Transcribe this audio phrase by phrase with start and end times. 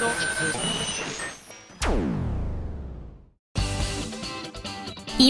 [0.00, 0.08] 今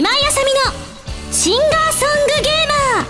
[0.09, 3.09] 井あさみのシンガーソングゲーマー。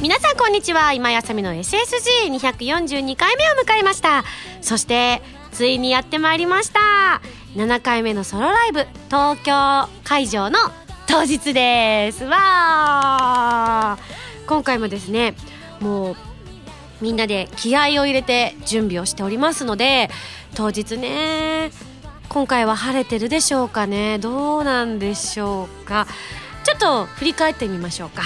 [0.00, 0.94] 皆さんこんにちは。
[0.94, 4.24] 今井あさみの SSG242 回目を迎えました。
[4.62, 5.20] そして
[5.50, 7.20] ついにやってまいりました。
[7.54, 10.60] 7回目のソロライブ東京会場の
[11.06, 12.24] 当日です。
[12.24, 14.46] わー。
[14.48, 15.34] 今回もですね
[15.80, 16.16] もう
[17.02, 20.08] みんなで気合を入れて準備をしておりますので
[20.54, 21.70] 当日ね
[22.28, 24.18] 今回は晴れてるでしょうかね。
[24.18, 26.06] どうなんでしょうか。
[26.64, 28.22] ちょっと振り返ってみましょうか。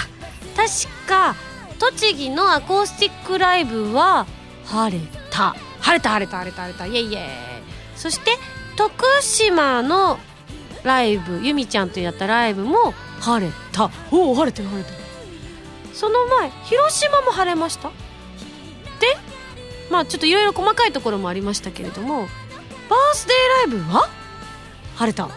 [0.55, 1.35] 確か
[1.77, 4.25] 栃木のアコースティックライブは
[4.63, 5.55] 晴れた。
[5.81, 6.85] 晴れた晴れた晴れた晴れた。
[6.85, 7.21] イエイイエイ。
[7.97, 8.31] そして
[8.77, 10.19] 徳島の
[10.83, 13.91] ライブゆみちゃんとやったライブも晴れた。
[14.11, 14.97] おお晴れてる晴れてる。
[15.93, 17.91] その前広島も晴れました？
[19.89, 22.27] まあちょっといろいろ細かいところもありましたけれども
[22.89, 24.09] バースデーライブは？
[24.95, 25.25] 晴れた。
[25.25, 25.31] こ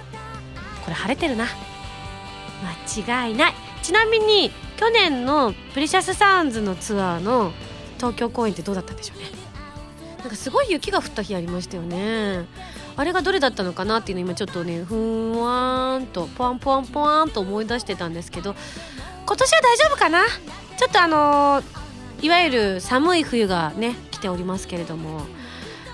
[0.88, 1.46] れ晴れてるな。
[3.04, 3.54] 間違いない。
[3.82, 7.52] ちなみに去年のプレシャスサウンズのツアーの
[7.96, 9.26] 東京公演ってどうだったんでしょうね。
[10.18, 12.46] なんかすごい雪が降った日ありましたよね。
[12.96, 18.54] あれがどれだったのかなっていうの今ちょっとねふんわーんとポワンポワンポワンと思い出してたんですけど
[19.26, 20.24] 今年は大丈夫かな？
[20.76, 21.79] ちょっとあのー
[22.22, 25.22] いわゆる寒い冬がね来ておりますけれども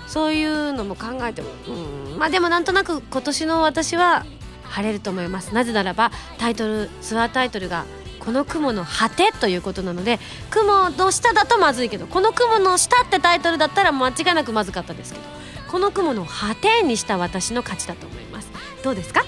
[0.07, 4.25] そういうのも考えてもうんまあでもなんとなく今年の私は
[4.63, 5.53] 晴れると思います。
[5.53, 7.85] なぜならばタイトルツアータイトルが
[8.19, 15.25] 「この雲の果て」ということなので雲の下だとまずいけどこの雲の下ってタイトルだったら間違いなくまずかったですけど
[15.71, 18.49] この雲の果てにした私の勝ちだと思います。
[18.83, 19.23] どうですか？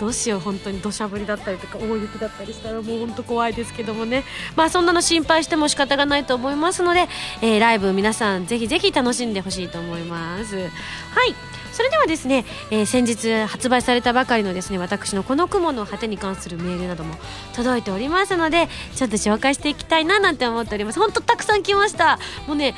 [0.00, 4.24] どうしよう本当に土砂降りだったりとか大雪だったりしたらもう本当怖いですけどもね。
[4.56, 7.08] まあそんなの心配しても仕方がないと思いますので、
[7.40, 10.56] えーライブ皆さんぜひぜひ楽しんでほしいと思います。
[10.56, 10.70] はい。
[11.72, 17.14] それではですね、えー先日発売されたばかりのですね私のこの雲の果てに関するメールなども
[17.54, 20.98] 届いておりますのでちょっと紹介していきたいななんて思っております。
[20.98, 22.18] 本当たくさん来ました。
[22.46, 22.74] もうね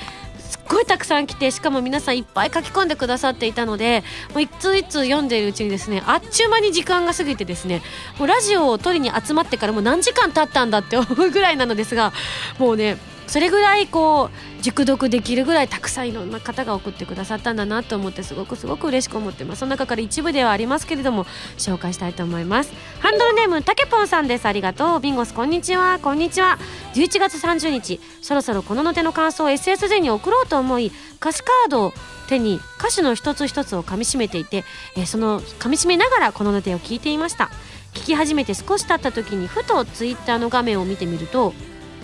[0.49, 7.83] すっごいたくさん来てしかも皆さんいっぱい書き込んでくださっていたのでもう一通一通読んでいるうちにですねあっちゅう間に時間が過ぎてですね
[8.19, 12.13] もうラジオを撮りに集まってからもう何時間経ったんだって思うぐらいなのですが
[12.59, 19.61] もうねそれぐらいこう熟読できるぐらいたくさんいろんな方が送ってくださったんだなと思ってすごくすごく嬉しく思ってます。
[19.61, 21.25] その中から一部ではありますけれども
[21.57, 22.73] 紹介したいと思います。
[23.01, 24.47] ハンドルネームたけぽんさんです。
[24.47, 25.01] ありがとう。
[25.01, 25.99] ビンゴスこんにちは。
[26.01, 26.59] こんにちは。
[26.95, 28.01] 11月30日。
[28.21, 31.93] そろそろこのの手の感想を SSJ に送ろうと思い歌詞カードを
[32.29, 34.65] 手に歌詞の一つ一つを噛み締めていて、
[34.97, 37.51] えその噛み締めながらこのの手を聞いていました。
[37.95, 41.55] 聞き始めて少し経った時にふとツイッターの画面を見てみると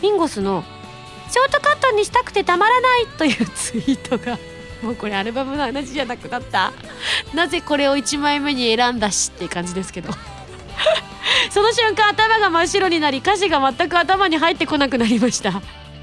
[0.01, 0.65] ビンゴスの
[1.31, 4.39] ショートカットにしたくてたまらないというツイートが。
[4.83, 6.73] もうこれアルバムの話じゃなくなった。
[7.35, 10.13] なぜこれを1枚目に選んだしっていう感じですけど。
[11.51, 15.63] その瞬間頭が真っ白になり歌詞が全く頭に入ってこなくなりました。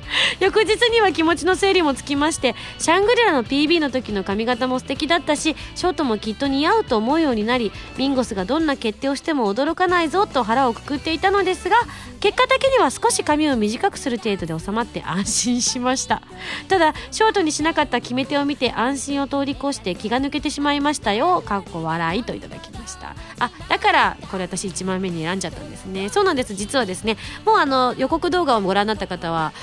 [0.40, 11.78] 翌日には気持ちの整理もつきましてシャングリラの PB の時の髪型も素敵だったしショートもきっと似合うと思うようになりミンゴスがどんな決定をしても驚かないぞと腹をくくっていたのですが
[12.20, 16.22] 結果的には少し髪を短くする程度で収まって安心しました。
[16.68, 21.42] ただショートにしなかった決め手を見て安心を通り越して気が抜けてしまいましたよ。
[21.46, 23.16] かっこ笑いといただきました。
[23.40, 26.10] あだからこれ私1枚目に選んじゃったんですね。
[26.10, 26.56] そうなんです。
[26.56, 29.54] 実はですねもうあの予告動画をご覧になった方は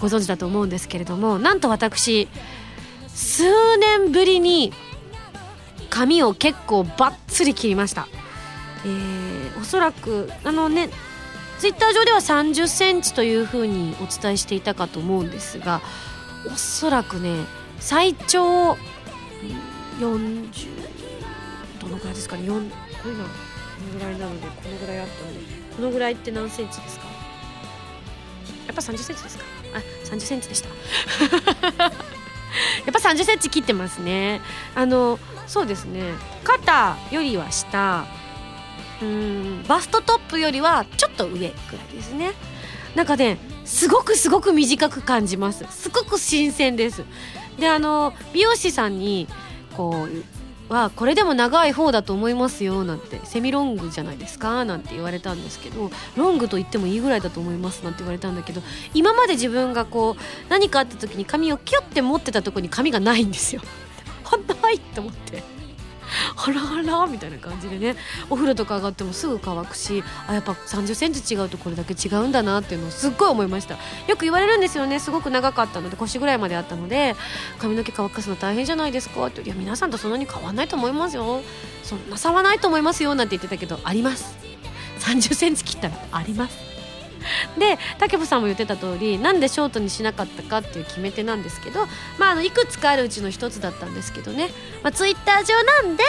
[0.00, 2.28] ご存知だと思うんですけれどもなんと私
[3.08, 4.72] 数年ぶりに
[5.90, 8.08] 髪を結構バッツリ切りました。
[8.84, 10.90] えー、おそらくあのね
[11.58, 15.80] ツイッター上では3 0センチというふうにお伝えしていたかと思うんですが
[16.46, 17.44] おそらくね
[17.78, 18.78] 最長40
[21.80, 23.30] どのぐらいですかね4こういうのこ
[23.92, 25.40] のぐらいなのでこのぐらいあったので
[25.76, 27.06] このぐらいって何センチですか？
[28.66, 29.44] やっぱ3 0センチですか？
[30.04, 30.68] 3 0センチでした。
[31.84, 34.40] やっぱ3 0センチ切ってますね。
[34.74, 36.14] あのそうですね。
[36.44, 38.06] 肩よりは下。
[39.02, 41.52] うんバストトップよりはちょっと上ぐらい
[41.94, 42.32] ですね。
[42.94, 45.64] なんかねすごくすごく短く感じます。
[45.70, 47.04] すごく新鮮です。
[47.58, 49.28] であの美容師さんに
[49.76, 53.20] こうはこれでも長い方だと思いますよなんて。
[53.24, 58.62] セミロングじゃないですかなんて言われたんですけどロングと言ってもいいぐらいだと思いますなんて言われたんだけど
[58.94, 63.62] 今まで自分がこう何かあった時に髪をキュッて持ってたとこに髪がないんですよ。
[64.24, 65.53] ほんとはいと思って。
[66.36, 67.96] あらあらみたいな感じでね
[68.30, 73.74] お風呂とか上がってもすぐ乾くしあやっぱ3 0センチ違うとこれだけ違うんだなっていうのをすっごい思いました。
[74.06, 74.98] よく言われるんですよね。
[75.00, 77.16] すごく長かったので腰ぐらいまであったので
[77.58, 79.26] 髪の毛乾かすの大変じゃないですか。
[79.26, 81.42] っていや皆さんとそんなに変わんないと思いますよ。
[81.82, 84.36] そんな差はないと思いますよなんて言ってたけどあります。
[85.00, 86.73] 3 0センチ切ったらあります。
[87.58, 91.86] で武部さんも言ってた通りなんでショートにしなかったかっていう決め手なんですけど、
[92.18, 94.50] まあ、あのいくつかあるうちの一つだったんですけどね、
[94.82, 96.04] まあ、ツイッター上なんで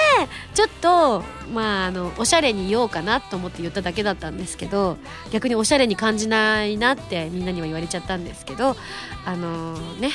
[0.53, 1.23] ちょっと、
[1.53, 4.97] まあ、あのおしゃれに言おうかなと思って言っただけだったんですけど
[5.31, 8.75] 逆におしゃれに感じないなってみんなには言われちゃったんですけど
[9.25, 10.11] あのー、ね。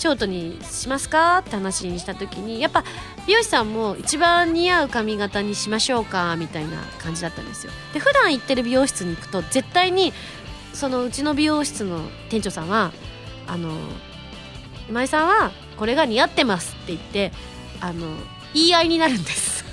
[0.00, 2.84] ショートにしますかって話にした時にやっぱ
[3.26, 7.72] 美容師さんも一番似合う髪型にしましょうかみたいな感じだったんですよ。
[7.92, 10.14] で普段行ってる美容室に行くと絶対に
[10.72, 12.00] そのうちの美容室の
[12.30, 12.92] 店長さんは
[13.46, 13.76] あの
[14.88, 17.32] 今井さんはこれが似合ってますって言って
[17.82, 18.06] あの
[18.54, 19.64] 言い合いになるんです。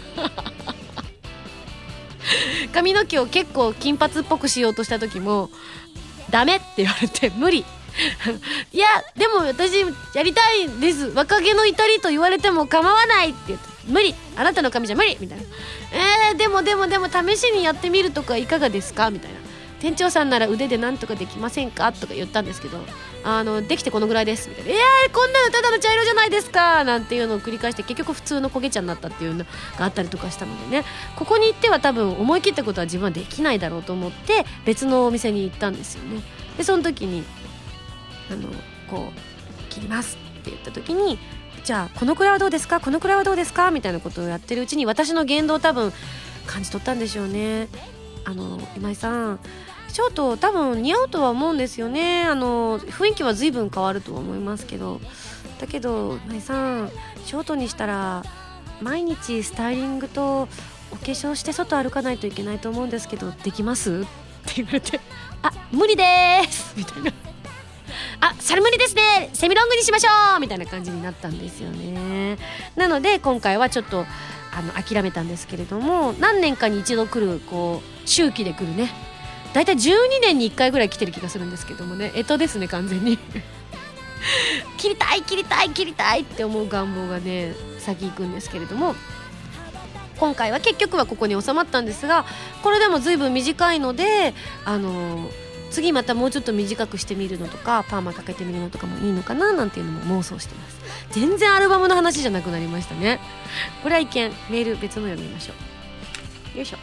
[2.74, 5.50] 髪の毛を結構金髪っぽくしようとした時も
[6.30, 7.64] ダメって言われて無理。
[8.72, 11.08] いやでも私やりたいんです。
[11.16, 14.14] 若気の至りと言われても構わないって言って無理。
[14.36, 15.18] あなたの髪じゃ無理。
[15.20, 15.44] みたいな。
[16.30, 19.10] えー、でもでもでも試しにやってみるとかいかがですか？
[19.10, 19.38] みたいな。
[19.80, 21.92] 店長さんなら腕でなんとかできませんか？
[21.92, 22.80] とか言ったんですけど
[23.24, 24.50] あのできてこのぐらいです。
[24.50, 24.84] みたいな「いや
[25.14, 29.46] こんなのただの茶色じゃないですか」なんていうのを繰り返して結局普通の焦げ茶になったっていうの
[29.78, 30.84] があったりとかしたのでね。
[31.16, 36.22] ここに行っては多分思い切ったことは自分はできないだろうと思って別のお店に行ったんですよね。
[36.58, 37.24] でその時に
[38.32, 38.50] あの
[38.90, 41.20] こう切りますって言った時に
[41.64, 42.80] じゃあこのくらいはどうですか？
[42.80, 43.72] このくらいはどうですか？
[43.72, 45.92] みたいなことをやってるうちに私の言動を多分
[46.46, 47.68] 感じ取ったんでしょうね。
[48.26, 49.40] あの今井さん。
[49.90, 52.24] ショート多分似合うとは思うんですよね。
[52.24, 55.00] あの雰囲気は随分変わるとは思いますけど。
[55.60, 56.92] だけど今井さん
[57.26, 58.22] ショートにしたら
[58.80, 60.50] 毎日スタイリングと
[60.92, 64.02] お化粧して外歩かないといけないと思うんですけどできます？
[64.02, 65.00] って言われて
[65.42, 66.04] 「あ無理で
[66.52, 67.12] す」みたいな
[68.58, 69.30] 「れ無理ですね。
[69.34, 72.38] セミロングにしましょう」みたいな感じになったんですよね。
[72.76, 74.06] なので今回はちょっと
[74.52, 78.92] あの諦めたんですけれども何年かに一度来るこう周期で来るね。
[79.54, 82.12] 大体12年に1回ぐらい来てる気がするんですけどもね。
[82.16, 83.18] 干支ですね完全に。
[84.78, 88.96] 切りたい切りたい切りたいって思う願望がね先行くんですけれども。
[90.20, 92.26] 今回は結局はここに収まったんですが
[92.64, 94.34] これでも随分短いので
[94.66, 95.30] あの
[95.70, 100.80] 次またもうちょっと短くしてみるのとかパーマかけてみるのとかもいいのかななんていうのも妄想してます。
[101.12, 103.20] 全然アルバムの話じゃなくなりましたね。
[103.84, 104.32] これは一見。
[104.50, 105.54] メール別の読みましょ
[106.54, 106.58] う。
[106.58, 106.78] よいしょ。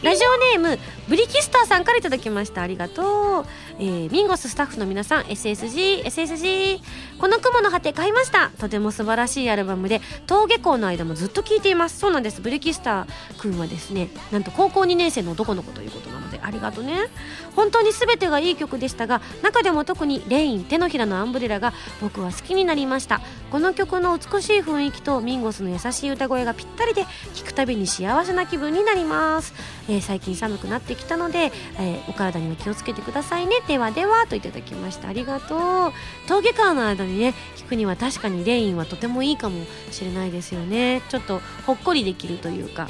[0.00, 2.62] ラジオネームブリキスターさんからいただきました。
[2.62, 3.44] ありがとう、
[3.80, 6.80] えー、ミンゴススタッフの皆さん SSG SSG
[7.18, 8.50] この雲の果て買いました。
[8.60, 11.98] とても素晴らしいアルバムで登下校の間もずっと聴いています。
[11.98, 12.40] そうなんです。
[12.40, 17.08] ブリキスターくんはですねなんと高校2年生の男の子ということなのでありがとね。
[17.54, 23.20] 本当に全てがいい曲でしたが中でも特にレイン手のひらのアンブレラが僕は好きになりました。
[23.50, 29.54] この曲の美しい雰囲気とミンゴスの優しい歌声がぴったりで聴くたびに幸せな気分になります。
[29.88, 33.56] えー、最近寒くなってきたので、えー、お体には気をつけてくださいね。
[33.66, 35.08] ではではといただきました。
[35.08, 35.92] ありがとう。
[36.28, 41.02] 峠川の間にね聞くには確かにレインはとてもいいかもしれないですよね。
[41.08, 42.88] ちょっとほっこりできるというか。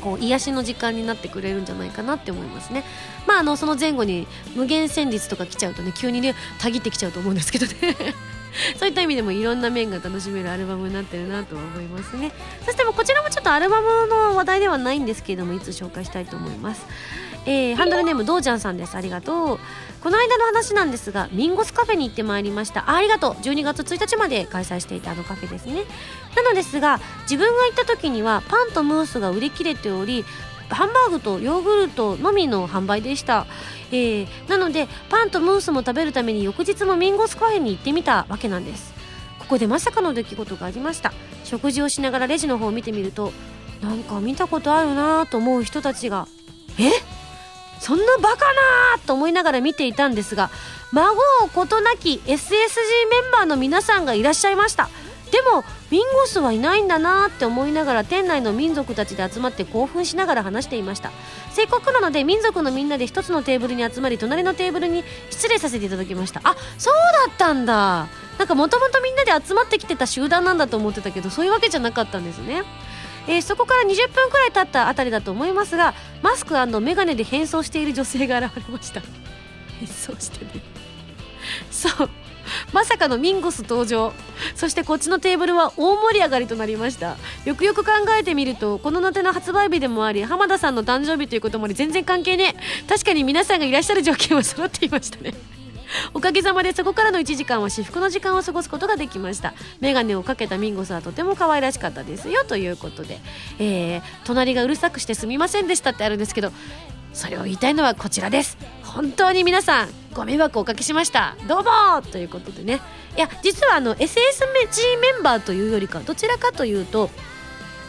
[0.00, 2.84] こう癒しの時間になってくれるんじゃないかなって思いますね。
[3.26, 7.74] まああのその前後に無限旋律とか来ちゃうとね急にねたぎってきちゃうと思うんですけどね。
[8.76, 12.32] そういった意味でもいろんな面が楽しめるアルバムになってるなとは思いますね。
[12.64, 16.84] そしてもこちらもちょっとアルバムの話題ではないんですけれどもいつ紹介したいと思います。
[17.46, 18.96] えー、ハンドルネームどうちゃんさんです。
[18.96, 19.58] ありがとう。
[20.02, 22.94] この間の話なんですがミンゴスカフェに行ってまいりました。
[22.94, 23.34] ありがとう。
[23.34, 25.84] 12月1日まで開催していたあのカフェですね。
[26.34, 30.24] なのですが自分が行った時にはパンとムースが売り切れており
[30.70, 33.46] ハンバーグとヨーグルトのみの販売でした、
[33.90, 38.94] えー、なのでパンとムースも食べるために翌日もミンゴスカフェに行ってみたわけなんです。
[39.38, 41.12] ここでまさかの出来事がありました。
[41.44, 43.32] 食事をしながらレジの方を見てみると
[43.82, 46.28] なんか見たことあるなぁと思う人たちが
[46.78, 46.96] え？
[46.96, 47.02] っ
[47.80, 50.50] そんなバカなと思いながら見ていたんですが
[50.92, 52.36] 孫をことなき SSG メ
[53.28, 54.88] ンバーの皆さんがいらっしゃいました。
[55.30, 61.12] でもミンゴスはいないんだなって思いながら店内の民族たちで集まって興奮しながら話していました。
[61.52, 66.40] せっかくなので民族のみんなで一つのテーブルに集まり隣のテーブルに失礼させていただきました。
[66.42, 66.94] あそう
[67.28, 68.08] だったんだ。
[68.38, 72.64] なんかもともとみんなで集まってきてた集団なんだと思ってたけどそういうわけじゃなかったんですね。
[73.28, 79.02] えー、そこから20分くらい経ったあたりだと思いますがマスクメガネで変装している女性が現れました。
[79.78, 80.62] 変装してね
[81.70, 82.10] そう。
[82.72, 84.12] まさかのミンゴス登場。
[84.54, 87.16] そしてこっちのテーブルは大盛り上がりとなりました。
[87.44, 92.56] よくよく考えてみるとこのナテの発売日でもあり浜田さんの誕生日ということもあり全然関係ね
[92.88, 95.34] 確かに皆さんがいらっしゃる条件は揃っていましたね。
[96.14, 99.54] おかげさまでそこからの1時間は至福の時間を過ごすことができました。
[99.80, 102.44] 眼鏡をかけたミンゴスはとても可愛らしかったですよ。
[102.44, 103.18] ということで、
[103.58, 106.52] えー、隣がうるさくしてすみませんでしたってあるんですけど
[107.12, 108.58] それを言いたいのはこちらです。
[108.82, 111.36] 本当に皆さんご迷惑をおかけしました。
[111.48, 112.80] どうもということでね。
[113.16, 114.06] いや実はあの SSG
[115.00, 117.10] メンバーというよりかどちらかというと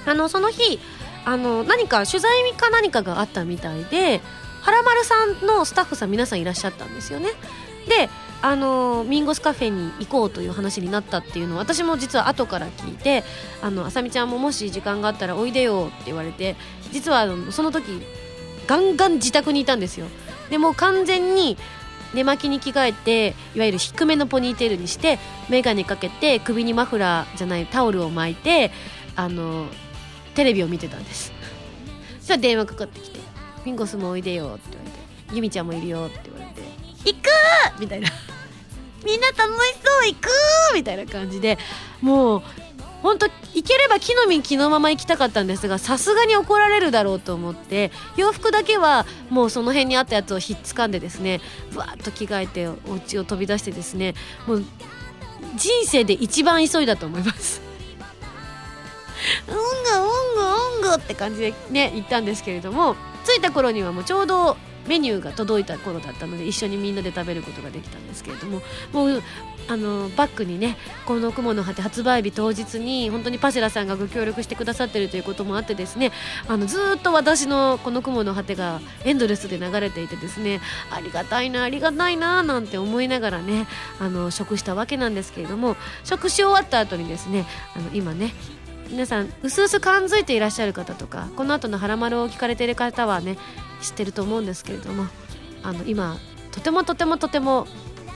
[0.05, 0.79] あのその日
[1.25, 4.21] あの何か取材か何かがあったみたいで
[4.61, 7.29] はらまるさんのスタッフさん皆さんいらっしゃったんですよね。
[7.87, 8.09] で
[8.41, 13.23] あのミンゴスカフェに行こうという話になったっていうのを私も実は後から聞いて
[13.61, 16.55] あのあさみちゃんももし時間があったらおいでよって言われて
[16.91, 18.01] 実はその時
[18.67, 20.07] ガンガン自宅にいたんですよ。
[20.49, 21.57] でも完全に
[22.13, 25.17] 寝巻きに着替えていわゆる低めのポニーテールにして
[25.49, 28.71] 眼鏡かけて首にマフラーじゃないタオルを巻いて
[29.15, 29.67] あの
[30.35, 31.31] テレビを見てたんです。
[32.19, 33.19] そしたら電話かかってきて
[33.65, 36.30] 「ミンゴスもおいでよ」って言われて「ユミちゃんもいるよ」って
[37.05, 37.29] 「行く!」
[37.79, 38.09] みたいな
[39.05, 40.29] みんな楽しそう行く
[40.75, 41.57] みたいな感じで
[42.01, 42.43] もう
[43.01, 51.41] 本当行ければ木の実木のまま行きたかったんですがさすがに怒られるだろうと思って洋服だけはもうその辺にあったやつをひっつかんでですね
[51.75, 54.13] わーっと着替えてお家を飛び出してですね
[54.45, 54.65] もう
[55.55, 57.61] 人生で一番急いだと思います
[59.49, 59.61] うんが
[60.01, 68.61] うんがうんがって感じでね行ったんですけれども着いた頃にはもうちょうどメニューが届いた頃だったので一緒にみんなで食べることができたんですけれども
[68.91, 69.21] もう
[69.67, 76.11] あのバッグにねこの雲の果て発売日当日に本当にパセラさんがご協力してくださってるということもあってですね
[76.47, 80.61] あのずっと私のこの雲の果てがエンドレスで流れていてですね
[80.91, 83.67] ありがたいなありがたいななんて思いながらね
[83.99, 87.45] あの食したわけなんですけれども食し終わった後にですね
[87.75, 88.33] あの今ね
[88.89, 93.37] 皆さんうすうす感づいていらっしゃる方とかこの後の「はらまる」を聞かれている方はね
[93.81, 95.07] 知ってると思うんですけれども
[95.63, 96.17] あの今
[96.51, 97.67] とてもとてもとても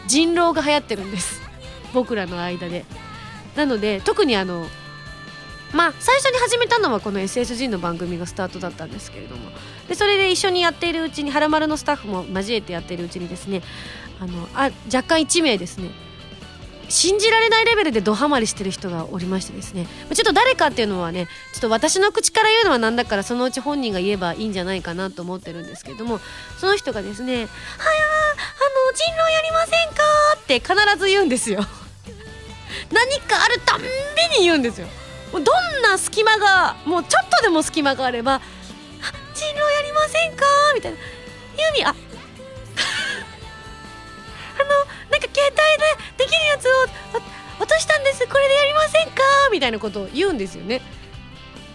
[0.07, 1.41] 人狼が流行ってるんです。
[1.93, 2.85] 僕らの間で。
[3.55, 4.67] なので特にあの
[5.73, 9.49] まあ最初に始めたのはこの SSG の番組がスタートだったんですけれども
[9.87, 13.61] でそれで一緒にやっているうちに「はらまる」のスタッフも交えてやっているうちにですね
[14.19, 15.89] あのあ若干1名ですね
[16.89, 26.19] 信じられないレベルでドハマりしてる人がおりましてですねちょっと誰かっていうのはねちょっと私の口から言うのはなんだからそのうち本人が言えばいいんじゃないかなと思ってるんですけれども
[26.59, 27.49] その人がですね「はやあの
[28.93, 30.03] 人狼やりませんか?」
[30.39, 31.65] って必ず言うんですよ
[32.91, 33.87] 何かあるたんび
[34.39, 34.87] に言うんですよ
[35.31, 38.41] もうどんな隙間がもうちょっとでも隙間があれば
[39.33, 40.97] 「人狼やりませんか?」みたいな
[41.57, 41.89] 「ユミあ
[44.57, 44.69] あの
[45.09, 45.55] なんか携帯で
[46.25, 46.69] できるやつを
[47.63, 48.27] 落としたんです。
[48.27, 49.21] これでやりませんか？
[49.51, 50.81] みたいなことを言うんですよね。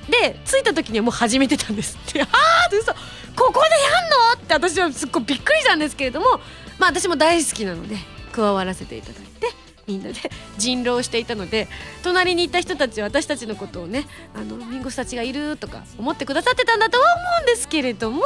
[0.09, 2.21] で着いた時にはもう始めてたんですって。
[2.23, 2.92] ああって嘘。
[2.92, 4.42] ここでやんの？
[4.42, 6.40] って私はすっごいびっくりしたんですけれども
[6.78, 7.97] まあ私も大好きなので
[8.33, 9.49] 加わらせていただいて。
[9.90, 11.68] みんなで 人狼していたので
[12.02, 18.23] 隣にいた人たちは私たちのことをねあのミンゴスたちがいるとか思ってくださってたんだとは思うんですけれども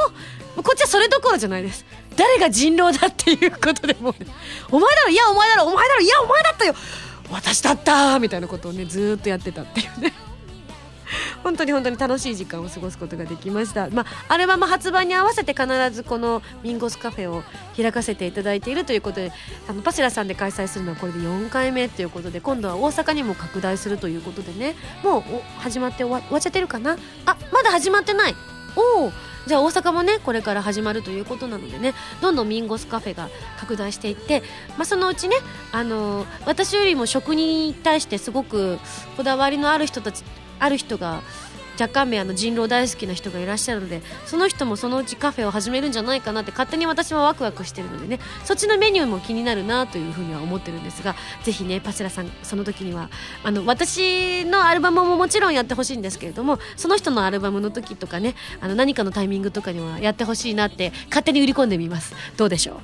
[0.56, 1.85] こっちはそれどころじゃないです。
[2.16, 4.30] 誰が人狼だっていうことでもう、 ね、
[4.71, 6.75] お前だろいやお前だろお前だろいやお前だったよ
[7.28, 10.12] 私だったみたいなことをねずっとやってたっていうね。
[11.42, 17.42] 本当に本当に楽しい時間を過ごすことができました、まあ、アルバム発売に合わせて必ずこのミンゴスカフェを
[17.76, 19.33] 開かせていただいているということで
[19.68, 24.75] あのパシラさんで開催するのはこれで4回目ということで今度は大阪にも拡大するということでね。
[25.02, 25.23] もう
[25.61, 26.97] 始まって終わ終わっちゃってるかな？
[27.26, 28.35] あまだ始まってない。
[28.76, 29.12] おお
[29.47, 33.28] じゃあ大阪もねこれから始まるということなのでねどんどんミンゴスカフェが
[33.59, 34.42] 拡大していって、
[34.76, 35.37] まあ、そのうちね、
[35.71, 38.78] あのー、私よりも食に対してすごく
[39.16, 40.25] こだわりのある人たち
[40.58, 41.23] ある人が
[41.80, 53.11] 若干名あの人狼大好きな人がいらっしゃるのでその人もそのうちカフェを始めるんじゃないかなって勝手に私はワクワクしてるのでねそっちのメニューも気になるなというふうには思ってるんですがぜひねパセラさんその時には
[53.42, 62.14] あの私のアルバムももちろんやってほしいんですけれどもその人のアルバムの時とかねあの何かのタイミングとかにはやってほしいなって勝手に売り込んでみます。
[62.37, 62.76] どうでしょう？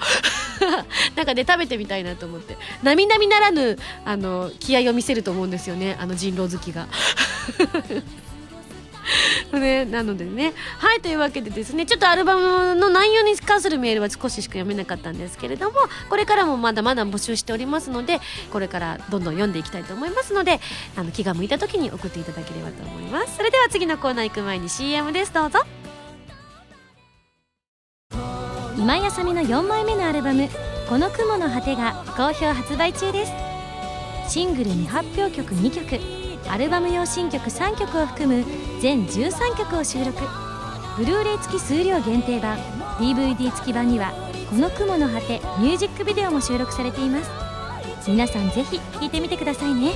[1.16, 2.56] なんかね食べてみたいなと思って。
[2.82, 5.96] 並々ならぬあの気合を見せると思うんですよね。
[6.00, 6.86] あの人狼好きが。
[9.52, 10.52] ね、なのでね。
[10.78, 18.20] はいというわけでですねちょっとアルバムの内容に関するメールは少ししか読めなかったんですけれどもこれからもまだまだ募集しておりますので
[18.52, 20.60] これからどんどん読んでいきたいと思いますので
[20.96, 23.36] あの気が向いた時に送っていただければと思います。
[23.36, 25.32] それでは次のコーナー行く前に CM です。
[25.32, 25.79] どうぞ。
[28.80, 30.48] 今井あさみの4枚目のアルバム
[30.88, 33.32] 「この雲の果て」が好評発売中です。
[34.26, 36.00] シングル未発表曲2曲
[36.50, 38.42] アルバム用新曲3曲を含む
[38.80, 40.18] 全13曲を収録。
[40.96, 42.56] ブルーレイ付き数量限定版
[42.98, 44.14] DVD 付き版には
[44.48, 47.30] 「この雲の果て」ミュージックビデオも収録されています。
[48.08, 49.92] 皆さんぜひ聴いてみてくださいね。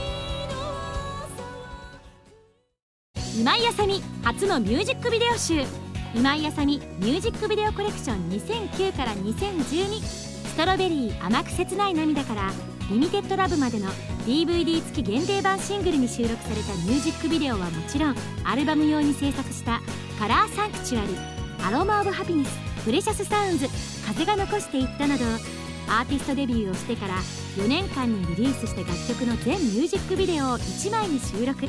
[3.34, 5.83] 今井あさみ初のミュージックビデオ集。
[6.14, 12.52] 今井あさみミュージックビデオコレクション2009から2012ストロベリー甘く切ない涙から
[12.88, 13.88] リミテッドラブまでの
[14.25, 19.80] DVD 付き限定版シングルに収録されたミュージックビデオはもちろんアルバム用に制作した
[20.21, 21.16] 「カラーサンクチュアリ」
[21.66, 22.50] 「アロマ・オブ・ハピネス」
[22.85, 23.66] 「プレシャス・サウンズ」
[24.06, 25.25] 「風が残していった」など
[25.88, 27.14] アーティストデビューをしてから
[27.56, 31.66] 4年間にリリースした楽曲の全ミュージックビデオを1枚に収録。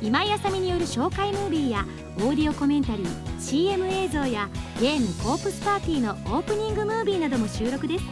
[0.00, 1.84] 今井あさみによる紹介ムービーや
[2.18, 4.48] オーディオコメンタリー CM 映像や
[4.80, 8.04] ゲーム「コープスパーティー」のオープニングムービーなども収録です。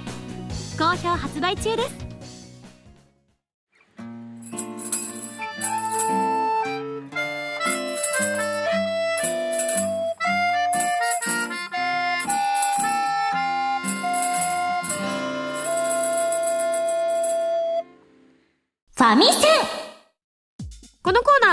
[0.78, 2.06] 好評発売中です。
[18.96, 19.75] ファミセン。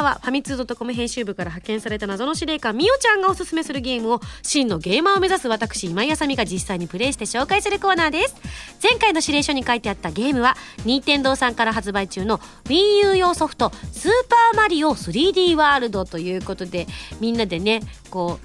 [0.03, 8.35] はファミツー .com 編集部から派遣された謎の司令官みおちゃんがおすすめするゲームを真のゲーマーを目指す私今井あさみが実際にプレイして紹介するコーナーです。
[8.81, 10.55] 前回の指令書に書いてあったゲームは
[10.85, 16.87] 任天堂さんから発売中の WiiU 用ソフト「スーパーマリオ 3D ワールド」ということで
[17.19, 18.39] みんなでねこ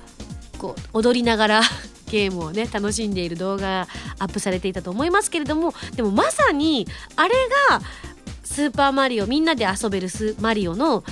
[0.55, 1.63] うこう踊りながら
[2.11, 3.87] ゲームをね楽しんでいる動画
[4.19, 6.87] アップされていたと思いますけれどもでもまさに
[7.17, 7.35] あれ
[7.71, 7.81] が
[8.45, 11.05] スーパーマリオみんなで遊べるスマリオの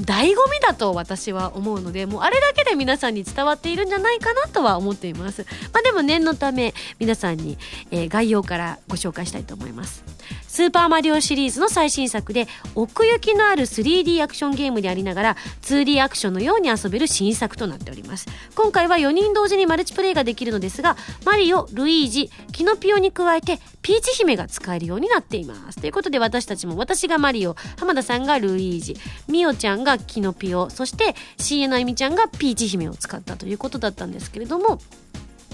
[0.00, 5.46] 醍醐味だと私は思うのでもうあれだけで皆さんに伝わっているんじゃないかなとは思っています。
[5.72, 7.58] まあでも念のため皆さんに、
[7.90, 10.04] えー概要からご紹介したいと思います。
[10.52, 18.26] スーパーマリオシリーズの最新作で奥行きのある 3D アクションゲームでありながら 2D アクションのように遊べる新作となっております。
[18.54, 25.80] 今回は4人同時にマルチプレイができるのですがマリオルイージキノピオに加えてピーチ姫が使えるようになっています。
[25.80, 34.82] ということで私たちも私がマリオ浜田さんがルイージミオちゃんがキノピオそして CN あゆみちゃんがピーチ姫を使ったということだったんですけれども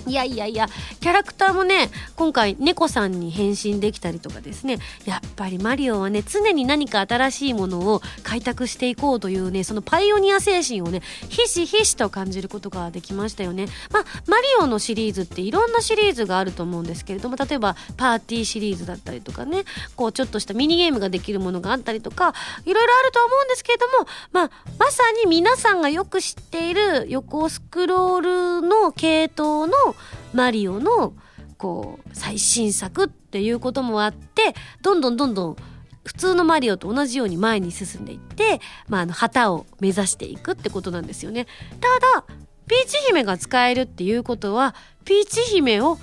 [0.09, 0.69] いやいやいや、
[1.01, 13.67] キャラクターもね、今回猫さんに変身できたりとかですね、やっぱりマリオはね、常に何か新しいものを開拓していこうというね、そのパイオニア精神をね、ひしひしと感じることができましたよね。
[13.91, 29.95] まあ、マリオのシリーズっていろんなシリーズがあると思うんですけれども、例えばパーティーシリーズだったりとかね、こうちょっとしたミニゲームができるものがあったりとか、いろいろあると思うんですけれども、まあ、まさに皆さんがよく知っている横スクロールの系統の
[30.33, 31.15] マリオの
[31.57, 35.57] こう最新作っていうこともあってどんどんどんどん
[36.05, 41.47] 普通のマリオと同じように前に進んでいって、まあ、あの旗を目指していくってことなんですよね。
[41.81, 42.25] ただ
[42.67, 45.99] ピーチ姫が使えるっていうことはピーチ姫を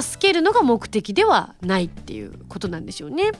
[0.00, 3.32] 助けるのが目的ではないっていうことなんでしょうね。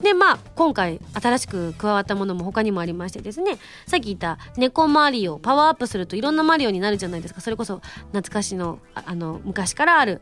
[0.00, 3.58] でまあ今回新しく加わったものも他にもありましてですね。
[3.86, 7.40] さっき言った猫マリオパワーアップするといろんなマリオになるじゃないですか。
[7.40, 7.80] それこそ
[8.12, 10.20] 懐かしのあの昔からある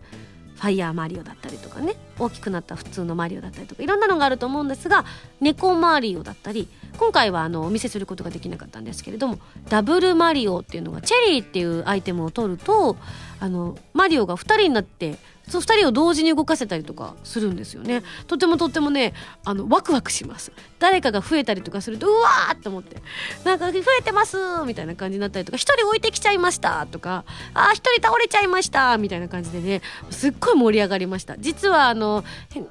[0.57, 1.97] ファイヤーマリオだったりとかね。
[2.19, 5.07] 大きくなった普通のマリオだったりとかいろんなのがあると思うんですが
[5.41, 9.39] 猫マリオだったり今回はあのお見せすることができなかったんですけれども
[9.71, 12.97] ダブルマリオっていうのがチェリーっていうアイテムを取ると
[13.41, 15.17] あのマリオが2人になって
[15.51, 18.03] その2人を同時に動かせたりとかするんですよね。
[18.27, 19.13] とてもとってもね
[19.45, 20.53] あのワクワクします。
[20.81, 22.97] 誰かが増えたりとかするとうわーって思って
[23.45, 31.37] なんか増えてますみたいな感じになったりとか1人置いてきちゃいましたとかあー1人倒れちゃいましたみたいな感じでねすっごい盛り上がりました。
[31.39, 32.25] 実はあの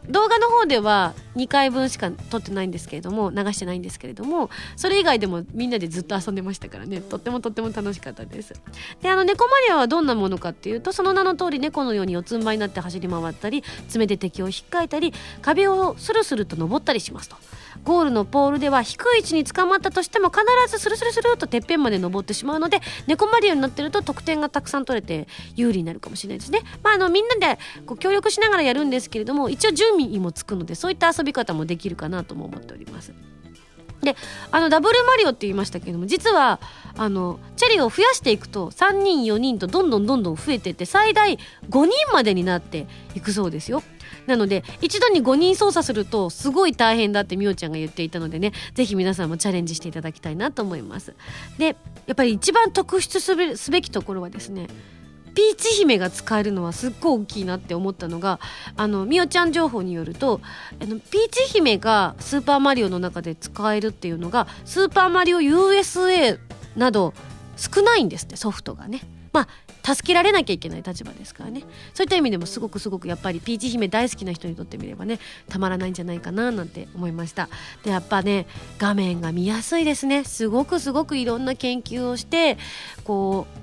[0.10, 7.02] 動画の方では2回分しか撮ってないんですけれども流してないんですけれどもそれ以外でもみんなでずっと遊んでましたからね。
[7.02, 8.54] とってもとっても楽しかったです。
[9.02, 17.38] であの猫マリオはどんなものかっていうとその名の通り猫のように四つん這いになって走り回ったり爪で敵を引っかいたり壁をスルスルと登ったりしますと。
[17.84, 26.62] ゴールのポールでは低い位置に捕まったとしても必ずスルスルスルとてっぺんまで登ってしまうので猫マリオになってると得点がたくさん取れて有利になるかもしれないですね。
[26.84, 33.14] まあ、あのみんなでこう協力しながらやるんですけれども一応準備もつくのでそういった遊び方もできるかなとも思っております。
[34.02, 34.16] で
[34.52, 36.60] あのダブルマリオって言いましたけれども実は
[36.98, 41.38] あのチェリーを増やしていくと3人4人とどんどんどんどん増えてって最大
[41.70, 43.84] 5人までになっていくそうですよ。
[44.28, 51.16] なので一度に5人操作するとすごい大変だってみおちゃんが言っていたのでねぜひ皆さんもチャレンジしていただきたいなと思います。
[51.58, 54.68] でやっぱり一番特筆すべすべきところはですね
[55.34, 58.40] ピーチ姫が使えるのはすっごい大きいなって思ったのが
[58.76, 60.42] あのみおちゃん情報によると
[60.82, 66.40] あのピーチ姫がスーパーマリオの中で使えるっていうのがスーパーマリオ USA
[66.76, 67.14] など
[67.56, 69.02] 少ないんですってソフトがね。
[69.32, 71.62] まあ助けられなきゃいけない立場ですからね。
[71.94, 77.50] そういった意味でもすごくすごくやっぱりピーチ姫大好きな人にとってみればねたまらないんじゃないかななんて思いました。
[77.84, 80.24] でやっぱね画面が見やすいですね。
[80.24, 82.58] すごくすごくいろんな研究をして
[83.04, 83.60] こう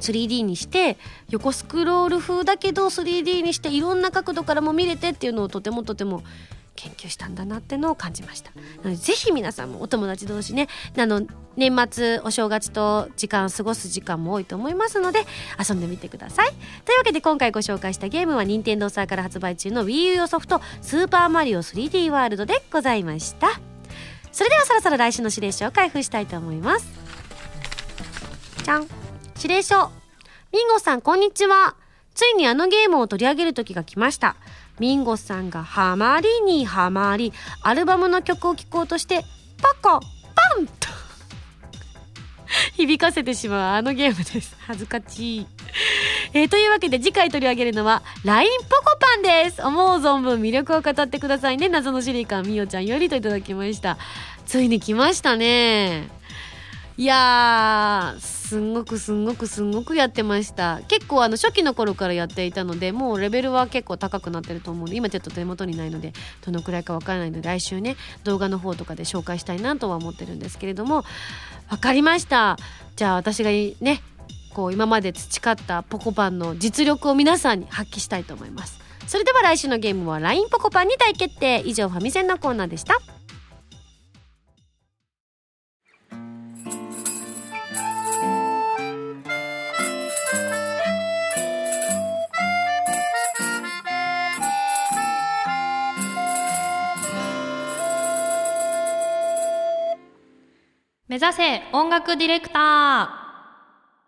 [0.00, 0.98] 3D にして
[1.30, 6.22] 横スクロール風だけど 3D にしていろんな角度からも見れてっていうのをとてもとても
[6.76, 8.50] 研究したんだなってのを感じました。
[8.82, 11.22] なのでぜひ皆さんもお友達同士ねあの
[11.56, 15.20] 年末お正月と時間過ごす時間も多いと思いますので
[15.58, 16.52] 遊んでみてください。
[16.84, 23.48] というわけで今回ご紹介したゲームは任天堂さんから発売中の WiiU 用ソフト「スーパーマリオ 3D ワールド」でございました。
[24.32, 26.86] それではそろそろ来週の指令書を開封したいと思います。
[28.64, 28.88] じゃん。
[29.36, 29.90] 指令書。
[30.52, 31.76] ミンゴさんこんにちは。
[32.14, 34.36] ついにあのゲームを取り上げる時が来ました。
[34.78, 37.32] ミンゴさんがハマりにハマり
[37.62, 39.24] アルバムの曲を聴こうとして
[39.62, 40.88] パコパンと
[42.76, 44.56] 響かせてしまうあのゲームです。
[44.66, 45.46] 恥ずかしい、
[46.32, 49.62] えーというわけで次回取り上げるのは LINE ポコパンです。
[49.62, 51.68] 思う存分魅力を語ってくださいね。
[51.68, 53.96] 謎のシリカみおちゃんよりといただきました。
[54.46, 56.08] ついに来ましたね。
[56.96, 60.82] いやーすんごくすんごくすんごくやってました。
[60.86, 66.12] 結構あの初期の頃からやっていたのでもうレベルは結構高くなってると思うので今ちょっと手元にないので
[66.44, 71.04] どのくらいかわからないので来週ね動画の方とかで紹介したいなとは思ってるんですけれども
[71.70, 72.58] わかりました。
[72.96, 74.02] じゃあ私がね
[74.52, 78.78] こう今まで培ったポコパンの実力を皆さんに発揮したいと思います。
[79.06, 81.62] それでは来週のゲームは LINE ポコパンに大決定。
[81.64, 82.98] 以上ファミセンのコーナーでした。
[101.14, 102.58] 目指せ音楽ディレクタ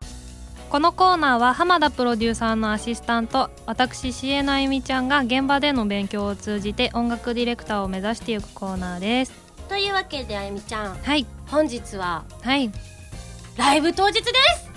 [0.00, 0.70] ー。
[0.70, 9.32] このコーナーは浜田プロデューサーのアシスタント私のあゆみちゃんが現場での勉強を通じて音楽ディレクターを目指していくコーナーです。
[9.68, 10.96] というわけであゆみちゃん。
[10.96, 11.24] はい。
[11.46, 12.72] 本日ははい。
[13.56, 14.68] ライブ当日です。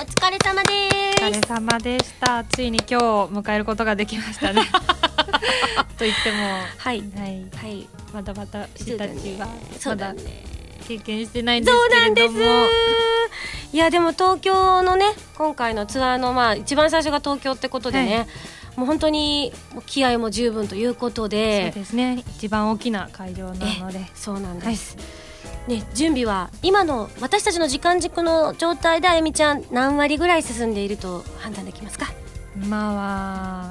[0.00, 0.72] お疲れ様で
[1.22, 2.42] お疲れす様でした。
[2.42, 4.62] ついに今日を迎えることができましたね
[5.98, 7.02] と言ってもはい。
[7.16, 7.46] はい。
[7.56, 7.88] はい。
[8.12, 9.46] まだまだ私たちは
[9.78, 10.14] そうまだ
[10.86, 12.34] 経験してないんですそうけなんです。
[12.34, 12.66] れども
[13.72, 18.26] いやでも東京のね今回のツアーのまあ一番最初が東京ってことでね、はい。
[18.76, 19.52] もう本当に
[19.86, 22.22] 気合も十分ということそうでですね。
[22.36, 24.00] 一番大きな会場なので。
[24.14, 24.96] そうなんです、
[25.68, 32.12] ね、準備は今の私たちの時間軸の状態であゆみちゃん何割ぐらい進んでいると判断できますか？
[32.56, 33.70] 今は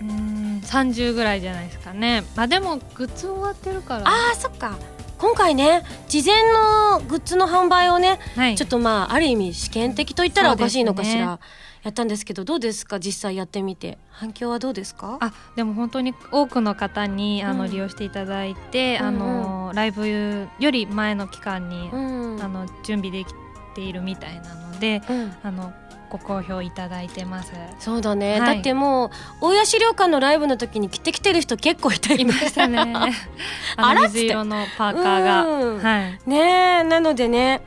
[0.00, 0.35] うーん
[0.66, 2.24] 30ぐらいじゃないですかね。
[2.36, 4.04] まあでもグッズ終わってるから。
[4.06, 4.76] あーそっか。
[5.18, 8.54] 今回ね事前のグッズの販売をねはい。
[8.56, 11.40] ちょっとまあある意味試験的と言ったらおかしいのかしら、
[11.82, 13.00] やったんですけどどうですか？
[13.00, 13.96] 実際やってみて。
[14.10, 15.16] 反響はどうですか？
[15.20, 17.70] あでも本当に多くの方にあの、うん。
[17.70, 19.18] 利用していただいて、あうん。
[19.18, 21.96] のライブより前の期間に、う
[22.36, 22.42] ん。
[22.42, 23.32] あの準備でき
[23.74, 25.34] ているみたいなのでうん。
[25.42, 25.72] あの
[26.08, 27.52] ご好評いただいてます。
[27.78, 29.06] そうだね、はいだっても
[29.40, 32.82] う大谷資料館のライブの時に着てきてる人結構いたよねいましたね。
[33.76, 36.20] あ水色のパーカーが、うんはい。
[36.26, 36.38] ね
[36.80, 37.62] えなのでね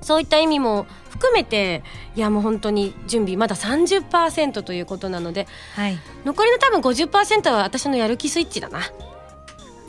[0.00, 1.82] そういった意味も含めて
[2.16, 5.98] いやもう本当に準備まだ30%ということなのではい。
[6.24, 8.80] 残りの多分50%は私のやる気スイッチだな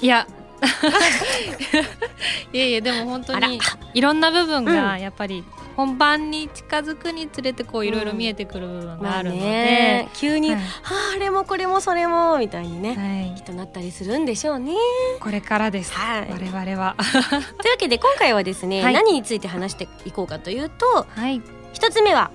[0.01, 0.27] いや。
[2.53, 3.59] いやいやでも本当に
[3.93, 4.65] いろんな部分うん。
[4.65, 5.43] がやっぱり
[5.75, 10.09] 本番に近づくにつれてこういろいろ見えてくる部分があるので、ね。
[10.13, 10.59] 急に、はい。
[10.59, 10.63] は
[11.11, 13.35] ああれもこれもそれもみたいにね、はい。
[13.37, 14.73] きっとなったりするんでしょうね。
[15.21, 16.27] これからです、はい。
[16.29, 16.95] 我々は。
[16.99, 18.93] というわけで今回はですね、はい。
[18.93, 21.41] 何について話していこうかというとはい。
[21.71, 22.31] 一つ目は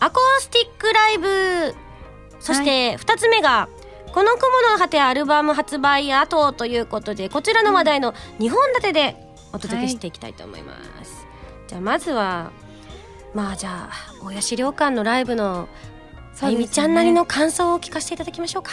[0.00, 1.74] アコースティックライブ。
[2.40, 3.68] そして二つ目が、
[4.12, 9.16] この雲の果てアルバム発売後ということでこちらの話題の2本立てで
[9.52, 11.26] お届けしていきたいと思います、
[11.68, 12.52] じゃあまずは
[13.34, 15.68] まあじゃあ大谷資料館のライブの
[16.40, 18.72] あゆみちゃんなりの感想を聞かせていただきましょうか。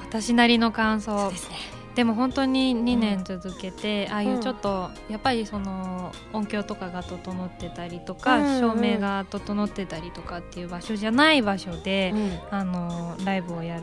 [0.00, 1.30] 私なりの感想。
[1.30, 1.56] ですね
[1.94, 8.60] でも本当に2うん年続けて、ああいうちょっとやっぱりその音響とかが整ってたりとか、うんうん。
[8.60, 12.38] 照明が整ってたりとかっていう場所じゃない場所で、うん。
[12.50, 13.82] あのライブをやる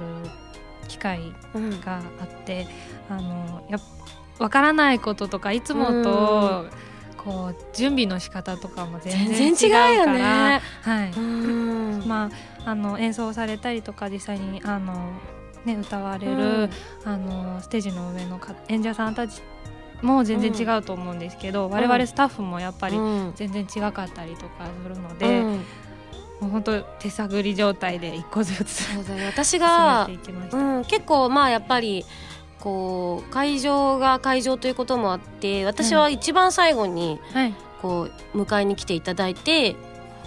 [0.87, 2.67] 機会うんがあって
[3.09, 3.79] あのや
[4.39, 6.65] わからないこととかいつもと
[7.17, 10.13] こう準備の仕方とかも全全然違うから
[10.57, 12.03] ねはい、うん。
[12.07, 12.29] ま
[12.65, 15.11] ああの演奏されたりとか実際にあの
[15.65, 16.69] ね歌われる、うん。
[17.05, 19.41] あのステージの上のか演者さんたち
[20.01, 23.33] も全然違うと思うんですけど、我々スタッフもやっぱりうん。
[23.35, 25.65] 全然違かったりとかするので、うん。
[26.39, 29.27] もう本当手探り状態で一個ずつ進そうだよ。
[29.27, 30.09] 私めが。
[30.53, 32.05] うん、結構まあやっぱり
[32.59, 39.77] こう会場が会場ということもあって私は一番最後にはい、こう迎えに来ていただいてふ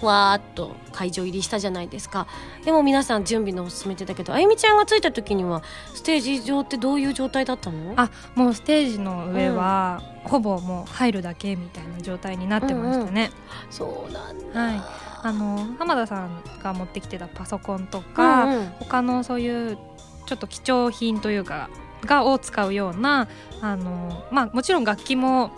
[0.05, 2.27] わーっと会場入りしたじゃないですか。
[2.65, 5.63] でも皆さん準備の進めてたけどあゆみちゃんが着いた時には
[5.93, 7.93] ステージ上ってどういう状態だったの？
[7.95, 13.31] あもうステージの上は、ほぼもう入るだけみたいな状態になってましたね。
[13.69, 14.81] そうなんだ、はい。
[15.25, 18.67] あの浜田さんが持ってきてたパソコンとか、うんうん。
[18.79, 19.77] 他のそういう
[20.25, 21.69] ちょっと貴重品というか
[22.05, 23.27] がを使うような
[23.61, 25.51] あの、まあ、もちろん楽器も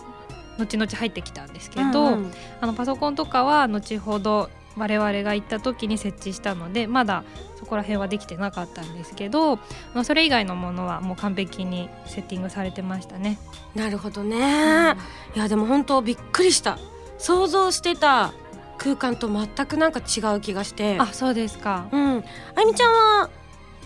[0.58, 2.32] 後々入ってきたんですけど、うんうん。
[2.60, 7.24] あのパソコンとかは後ほど我々が行った時に設置したのでまだ
[7.58, 9.56] そこら辺はできてなかったんですけど
[9.94, 13.38] まあそれ以外のものはもう完璧にセッティングされてましたね。
[13.74, 14.96] なるほどね、
[15.34, 16.78] いやでも本当びっくりした。
[17.18, 18.32] 想像してた
[18.78, 20.98] 空間と全くなんか違う気がして。
[20.98, 21.88] あそうですか。
[21.92, 22.18] うん。
[22.18, 23.30] あゆみちゃんは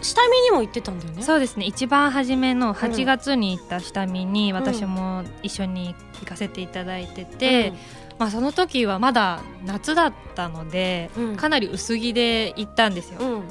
[0.03, 1.23] 下見にも行ってたんだよね。
[1.23, 1.67] そうですね。
[1.67, 7.73] 一番初めの8月に行った下見に私も一緒に行かせていただいてて、
[8.19, 11.37] まあ、その時はまだ夏だったので、うん。
[11.37, 13.45] かなり薄着で行ったんですよ、うん、うん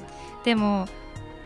[0.44, 0.88] でも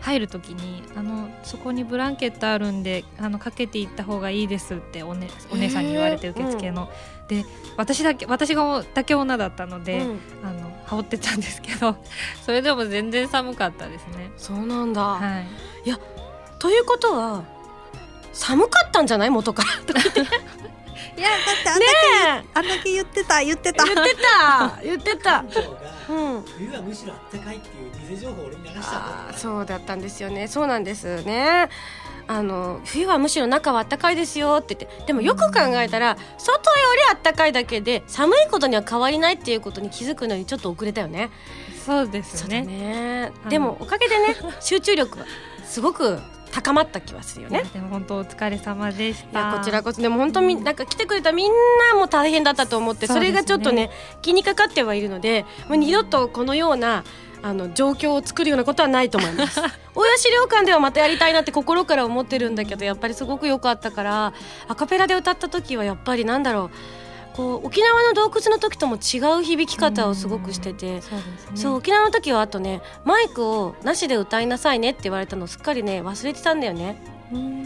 [0.01, 6.89] 入る時にあのそこにブランケットあるんであのかけていった方がいいですってお,、ね、お姉さんに言われて受付の、
[7.27, 7.45] で
[7.77, 10.19] 私だけ私がだけ女だったので、うん。
[10.43, 11.95] あの羽織ってたんですけど
[12.45, 14.31] それでも全然寒かったですね。
[14.37, 15.47] そうなんだ、はい。
[16.59, 17.43] ということは
[18.33, 19.29] 寒かったんじゃない？
[19.29, 19.69] 元から。
[21.15, 21.85] いやだってあんだね
[22.43, 23.83] けあんだけ言ってた言ってた。
[23.85, 24.81] え言ってた。
[24.83, 25.45] 言ってた。
[26.07, 30.47] 冬はむしろあったかいっていう偽情報を俺に流したあーかそうだったんですよね。
[30.47, 31.69] そうなんですね
[32.27, 41.29] あの冬はむしろ中は暖かいですよって言ってでもよく考えたら外より暖かいだけで寒いことには変わりないっていうことに気づくのにちょっと遅れたよね。
[41.85, 42.61] そうですね。
[42.63, 43.31] ね。
[43.43, 43.49] はい。
[43.49, 45.25] でもおかげでね 集中力は
[45.65, 46.19] すごく
[46.53, 47.63] 高まった気はするよね。
[47.73, 51.51] でも本当お疲れ様でしいたやこちらこそでも本当みなんか来てくれたみん
[51.91, 53.21] なも大変だったと思ってそ,、ね。
[53.21, 53.89] れがちょっとね
[54.21, 57.03] 気にかかってはいるのでもう二度とこのような
[57.43, 59.59] あの状況を作るようなことはないと思います。
[59.59, 64.33] 大谷資料館ではまたやりたいなって心から思ってるんだけどやっぱりすごく良かったから
[64.67, 71.19] アカペラで歌った時はやっぱりなんだろうこう沖縄の洞窟の時とも違う響き方をすごくしててそう
[71.55, 77.01] そう沖縄の時はあとねマイクをなしで歌いなさいねって言われたのをすっかりね忘れてたんだよね。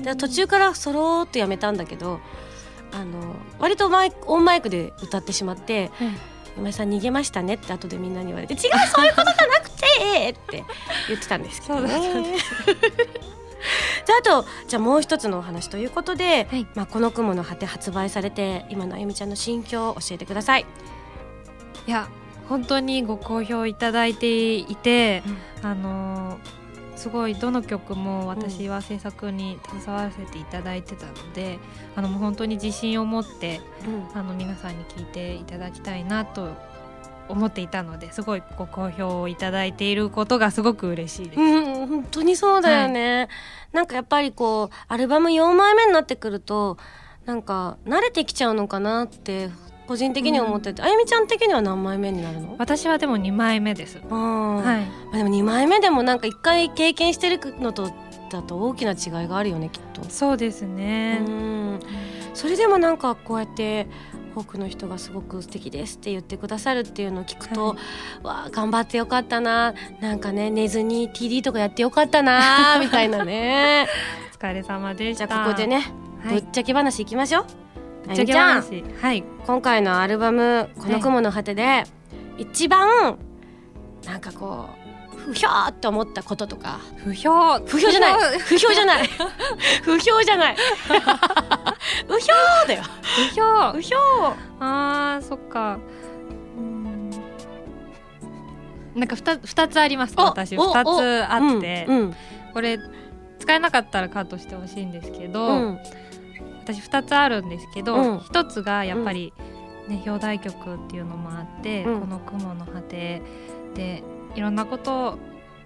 [0.01, 2.19] で途中からそろーっとやめたんだけど
[2.93, 6.17] あの割とマイクオンマイクで歌ってしまってうん
[6.57, 8.59] 「今井さん逃げましたね」って後でみんなに言われて「違う
[8.93, 10.63] そういうことじゃなくて!」って
[11.07, 11.89] 言ってたんですけどね。
[11.89, 12.31] そうだったんで
[14.07, 20.65] であとじゃあもう一つのお話ということで「はいまあ、この雲の果て」発売されて今のあゆみちゃんの心境を教えてください。
[21.87, 22.07] いや
[22.49, 25.21] 本当にご好評いただいていて、
[25.63, 26.66] あのー
[26.97, 31.59] すごいどの曲も私は制作に携わらせていただいてたので、
[31.95, 33.61] あのもう本当に自信を持って
[34.13, 36.49] あの皆さんに聴いていただきたいなと
[37.29, 41.39] 思っていたのですごいご好評をいただいていることがすごく嬉しいです。
[41.39, 43.29] うん、本当にそうだよね。
[43.73, 46.77] なんかやっぱりこう、アルバム4枚目になってくると、
[47.25, 49.49] なんか慣れてきちゃうのかなって、
[49.87, 52.55] 個人的には思ってて、あゆみちゃん的には何枚目になるの？
[52.57, 53.99] 私はでも2枚目です。
[54.09, 57.91] あーはい、まあでも2枚目でもなんか1回経験してるのと、
[58.29, 60.03] だと大きな違いがあるよね、きっと。
[60.09, 61.23] そうですね。
[61.25, 61.79] うん。
[62.33, 63.87] それでもなんかこうやって、
[64.35, 67.75] 多くの人がすごく素敵ですって言ってくださるっていうのを聞くと、は
[68.21, 73.87] わあ頑張ってよかったななんかね寝ずに TD とかやってよかったなみたいなね
[74.31, 75.25] お疲れ様でした。
[75.27, 75.83] じゃあここでね、はい
[76.29, 77.45] ぶっちゃけ話いきましょう
[78.07, 79.01] ぶっちゃけあゆみ話。
[79.01, 79.23] はい。
[79.45, 81.83] 今回のアルバム「この雲の果て」で
[82.37, 83.17] 一番
[84.05, 86.79] なんかこう不評って思ったこととか。
[87.03, 87.59] 不評。
[87.65, 88.39] 不評じゃない。
[88.39, 88.73] 不評。
[88.73, 89.09] じゃない。
[89.83, 90.55] 不評じゃない。
[92.07, 92.27] 不評
[92.67, 92.83] だよ。
[93.01, 93.71] 不評。
[93.73, 93.95] 不評。
[94.59, 95.79] あーそっか。
[96.57, 97.09] うん。
[98.95, 100.57] なんか 2, 二つあります私。
[100.57, 102.15] お2おつあって、うんうん。
[102.53, 102.79] これ
[103.39, 105.79] 使えなかったらカットしてほしいんですけど、うん
[106.73, 108.17] 私2つあるんですけど、うん。
[108.17, 109.33] 1つがやっぱり、
[109.87, 112.01] ね表題曲っていうのもあって「うん。
[112.01, 113.21] この雲の果て」
[113.73, 114.03] で
[114.35, 115.17] いろんなこと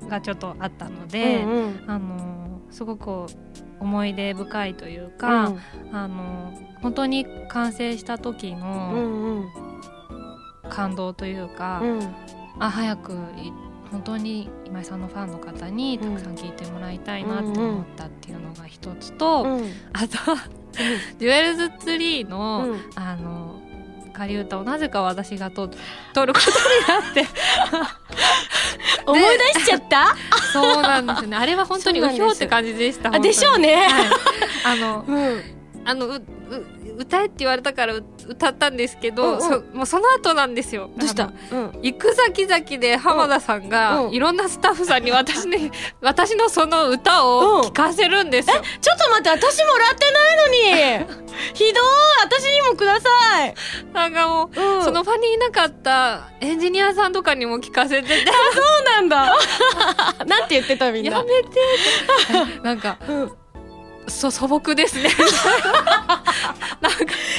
[0.07, 1.83] がちょっとあったので、うんうん。
[1.87, 3.25] あのすごく
[3.79, 5.53] 思い出深いというか、
[5.91, 9.49] あの本当に完成した時うんうのんうん。
[10.69, 11.99] 感動というか、うん。
[12.59, 13.51] あ早くい
[13.91, 20.60] 本当に今井さんのファンの方にたくさん聞いてもらいたいなって思ったっていうのが一つと、うんあと
[21.19, 22.89] デュエルズツリーの、うん。
[22.95, 23.59] あの
[24.13, 25.69] 仮歌をなぜか私がと
[26.13, 27.25] 撮ることになって。
[29.05, 29.21] 思い
[29.55, 30.15] 出しちゃった？
[30.53, 31.37] そうなんですよね。
[31.37, 34.09] あれは本当にうひょうって感じでしたあでしょうね、はい。
[34.65, 35.43] あのうん。
[35.85, 36.21] あのうう
[36.97, 39.41] 歌えって言われたからう歌ったんですけど、うんうん。
[39.41, 40.89] そもうその後なんですよ。
[40.97, 41.31] どうした？
[41.51, 41.79] うん。
[41.81, 44.13] 行く先々で浜田さんが、うん。
[44.13, 51.21] いろんなスタッフさんに私に 私のその歌を聞かせるんですよ、ちょっと待って私もらってないのに。
[51.53, 51.83] ひどい
[52.23, 53.09] 私にもくださ
[53.45, 53.55] い、
[53.93, 58.15] なんかもう、うん、その場にいなかったエンジニアさんとかにも聞かせてて。
[58.53, 59.35] そうなんだ。
[60.27, 61.17] なんて言ってたみんな。
[61.17, 62.61] やめて。
[62.63, 63.31] なんかうん
[64.11, 65.09] そ素朴ですね。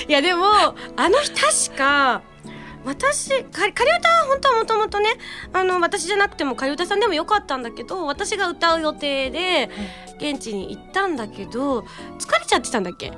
[0.09, 0.47] いやでも
[0.97, 1.31] あの日
[1.69, 2.23] 確か
[2.85, 5.11] 私か仮歌は本当はもともとね
[5.53, 9.71] あの私じゃなくても仮歌さんでもよかったんだけど私が歌う予定で
[10.19, 11.81] 現地に行ったんだけど
[12.19, 13.13] 疲れちゃってたんだっけ？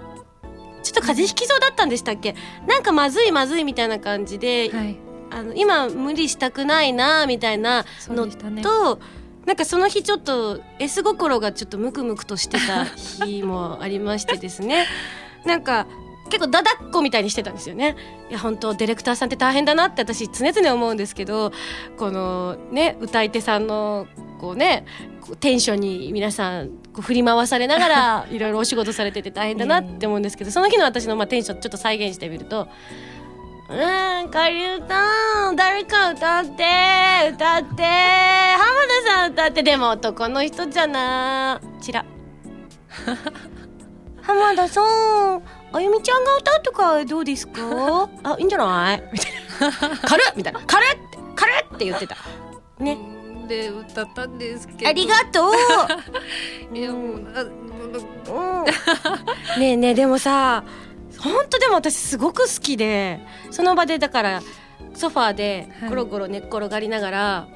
[0.82, 2.34] ちょっと風邪ひきそうだったんでしたっけ？
[2.66, 4.96] なんかまずいまずいみたいな感じで、はい。
[5.30, 8.62] あの今無理したくないなみたいなのそうでしたね。
[8.62, 9.00] と、
[9.46, 12.84] なんかその日ちょっと S 心がちょっとムクムクとしてた
[13.26, 14.86] 日もありましてですね。
[15.44, 15.86] なんか
[16.30, 17.96] 結構ダダっ子みたいにしてたんですよね。
[18.30, 21.52] いや本当ディレクターさんって大変だなって私常々思うんですけど
[21.98, 24.06] このね歌い手さんの
[24.40, 24.86] こうね
[25.40, 32.68] テンションに皆さんこう振り回されながら いろいろお仕事されてて大変だなって思うんですけどその日の私のまあテンションちょっと再現してみると
[33.68, 37.82] うーん、仮歌誰か歌って歌って。
[37.82, 41.60] 浜田さん歌ってでも男の人じゃな。
[41.80, 42.04] ちら
[44.22, 47.62] 浜田さんあゆみちゃんが歌うとかどうですか？
[48.22, 49.02] あいいんじゃない？
[49.12, 49.32] みたい
[49.70, 50.32] な軽っ！
[50.36, 50.60] みたいな。
[50.66, 50.88] 軽っ！
[50.90, 52.16] って軽っって言ってた。
[52.78, 52.98] ね。
[53.48, 54.88] で歌ったんですけど。
[54.88, 55.52] ありがとう。
[56.76, 59.60] いやもうあうん。
[59.60, 60.62] ねえねえでもさ
[61.18, 64.42] 本当でも私すごく好きでその場でだから
[64.94, 65.88] ソファーではい。
[65.88, 67.48] ゴロゴロ寝っ転がりながら、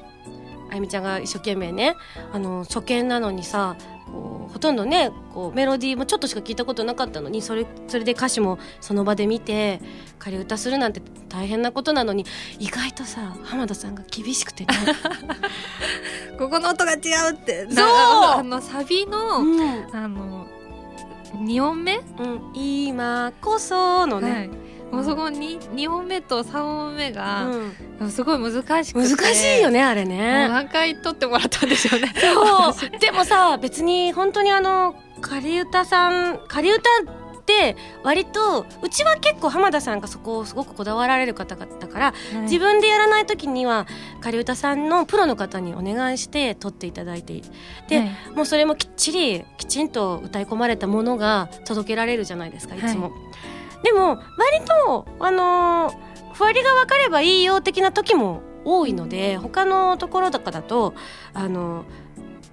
[0.71, 1.95] あゆみちゃんが一生懸命ね
[2.31, 9.81] あの初見なのにさこうほとんどねこうメロディーもちょっとしか聞いたことなかったのにそれそれで歌詞もその場で見て
[10.19, 12.25] 仮歌するなんて大変なことなのに
[12.59, 14.73] 意外とさ浜田さんが厳しくてね。
[16.37, 16.97] ここの音が違
[17.31, 17.65] うって。
[17.65, 17.75] そう。
[17.75, 19.89] なあのサビの、うん。
[19.91, 20.47] あの
[21.33, 24.49] 2音目、うん、今こそのはね、
[24.91, 27.45] い、もうそこに2音目と3音目が、
[27.99, 28.11] うん。
[28.11, 29.15] すごい難しくて。
[29.15, 30.47] 難しいよねあれね。
[30.47, 32.13] 何回撮ってもらったんでしょうね。
[32.99, 36.89] でもさ別に本当にあの仮歌さん仮歌
[37.49, 43.87] って割とうちは結構浜田さんがそこをすごくこだわられる方だから、自分でやらない時には
[44.21, 47.41] 仮歌さんのプロの方にお願いして撮っていただいて
[47.87, 48.09] で、はい。
[48.35, 52.79] もうそれもきっちりきちんと歌い込まれたものが届けられるじゃないですかい。
[52.79, 53.11] つも。
[53.83, 54.21] でも割
[54.85, 56.09] とあのー
[56.39, 60.93] ふわりが分かればいいよ的な時も多いので他のところとかだと
[61.33, 61.83] あの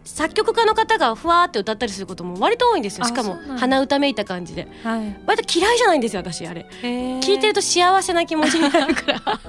[0.06, 3.04] 作曲家の方がふわーって歌ったりすることも割と多いんですよ。
[3.04, 4.68] あしかも鼻歌めいた感じで。
[4.82, 5.20] はい。
[5.26, 6.66] 割と嫌いじゃないんですよ私あれ。
[6.82, 9.40] 聞聞いてると幸せな気持ちになるから。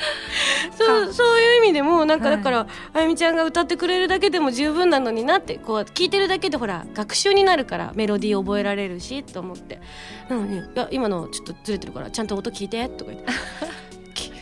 [0.76, 2.36] そうそういう意味でもなんかはい。
[2.38, 9.80] だから、あゆみちゃんが歌ってくれるだけでも十分なのになってこう聞いてるだけでほら学習になるからメロディー覚えられるしと思って。
[10.28, 13.32] なのに「いや今のちょっとずれてるからちゃんと音聞いて」とか言って。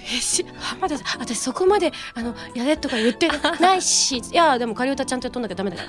[0.08, 3.28] きえし浜田さん私そこまであのやれとか言って
[3.60, 5.82] ないし いやでも仮歌ちゃんとやっとんなきゃダメだか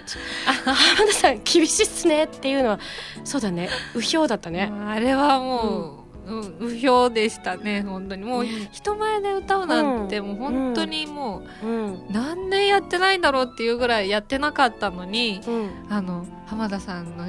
[0.66, 2.80] ら浜田さん厳しいっすねっていうのは
[3.24, 3.70] そうだね。
[3.96, 8.24] うひょうだったね、あれはもう、うん、うひょうでしたね本当に。
[8.24, 8.48] もううん。
[8.72, 11.94] 人前で歌うなんてもう本当にもうん。
[11.94, 15.70] う何年やってないんだろうっていうぐらいやってなかったのにうん。
[15.90, 17.26] あの浜田さんの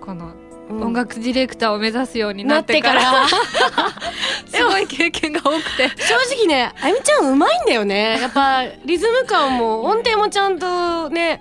[0.00, 5.88] このうん音楽ディレクターを目指すようになってから,、 なすごい経験が多くて。
[5.88, 8.18] 正直ねあゆみちゃんうまいんだよね。
[8.20, 11.40] やっぱリズム感も音程もちゃんとね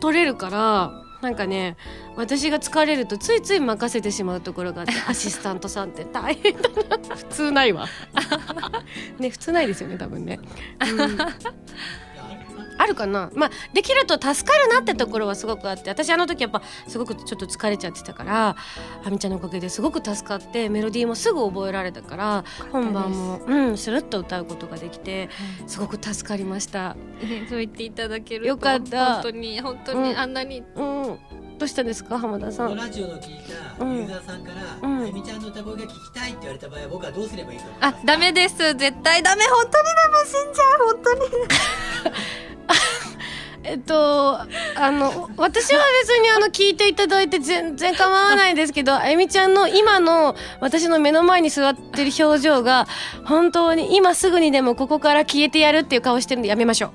[0.00, 1.76] 取れるからなんかね
[2.16, 6.04] 私が疲れるとついつい任せてしまうところがあって アシスタントさんって。
[6.04, 6.68] 大変だ
[7.08, 7.86] な普通ないわ。
[9.18, 10.40] ね普通ないですよね多分ね、
[10.80, 11.18] うん
[12.78, 13.30] あるかな。
[13.34, 18.56] まあできると助かるなってところはすごくあって私あの時やっぱすごくちょっと疲れちゃってたから
[19.04, 25.28] あみちゃんのおかげですごく助かってメロディーもすぐ覚えられたから本番もうんスルッと歌うことができて
[25.66, 26.94] すごく助かりました。
[27.22, 29.14] ね そう言っていただけるとよかった。
[29.14, 30.02] 本当に本当うん。
[30.04, 31.18] にあんなにうん
[31.58, 32.76] どうしたんですか浜田さん？
[32.76, 33.38] ラジオの聞い
[33.78, 35.02] たユーザーさんから、うん。
[35.02, 38.06] あゆみちゃんの歌声が聞きたいって言われた場合は僕はどうすればいいと思いあますか？
[38.12, 38.56] ダメです。
[38.74, 39.44] 絶対ダメ。
[39.44, 40.94] 本当にダメ死んじゃう。
[40.94, 41.20] 本当に。
[43.68, 44.38] えっと、
[44.76, 52.86] あの、私は別にあの、聞いていただいて全然構わないですけど、あゆみちゃんの今の私の目の前に座ってる表情が、
[53.24, 56.92] 本当に今すぐにでもここから消えてやるっていう顔してるんでやめましょ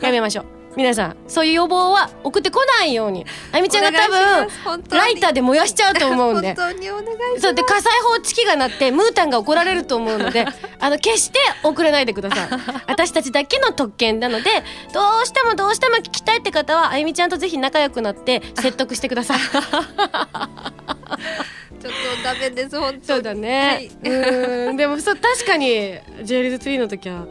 [0.00, 0.04] う。
[0.04, 0.46] やめましょう。
[0.76, 3.24] 皆さん、そういう要望は送ってこないように。
[3.50, 4.18] あゆみちゃんが多分
[4.90, 6.48] ライターで燃やしちゃうと思うんで。
[6.54, 6.72] 本。
[6.74, 10.46] 当にお願いそうで火災報知器が鳴ってムータンが怒られると思うので。
[10.78, 12.48] あの決して送らないでください。
[12.86, 14.50] 私たちだけの特権なので
[14.92, 19.38] どうしてもどうしても聞きたいって方はあゆみちゃんとぜひ仲良くなって説得してください。
[21.80, 23.04] ちょっとダメです本当に。
[23.04, 24.76] そうだね、うーん。
[24.76, 27.26] でもそう確かに j リーズ3の時は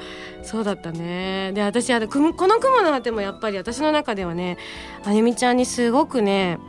[0.46, 1.52] そうだったね。
[1.54, 4.58] で私あのこの雲の果てもやっぱり私の中ではね
[5.04, 6.60] あゆみちゃんにすごくね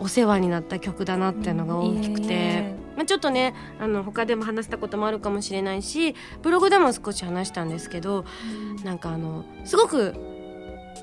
[0.00, 8.24] お世話になった曲だなっていうのが大きくて、まあ、ちょっとねあの他でも話したこともあるかもしれないしブログでも少し話したんですけど、
[8.84, 10.14] なんかあのすごく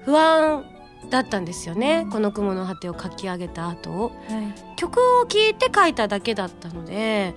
[0.06, 0.66] 不安
[1.10, 4.12] だったんですよね、この雲の果てを書き上げた後を。
[4.28, 4.76] はい。
[4.76, 7.36] 曲を聴いて書いただけだったので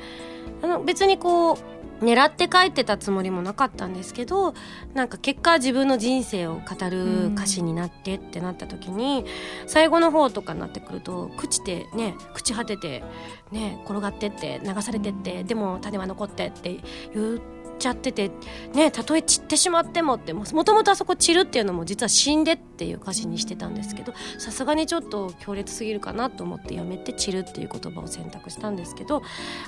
[0.62, 1.58] あの別にこう
[2.00, 4.54] 狙って書いてたつもりもなかったんですけど
[4.94, 9.24] なんか結果自分の人生を語る歌詞になってってなった時に、
[9.66, 13.02] 最後の方とかになってくると朽ちてね朽ち果てて
[13.50, 16.78] ね転がってって流されてって、でも種は残ってって
[17.14, 17.38] 言っ
[17.78, 18.30] ちゃってて
[18.74, 29.22] ねたとえ散ってしまってもってもともとあそこ散るっていうのも実は死んでっていう歌詞にしてたんですけどさすがにちょっと強烈すぎるかなと思ってやめて散るっていう言葉を選択したんですけど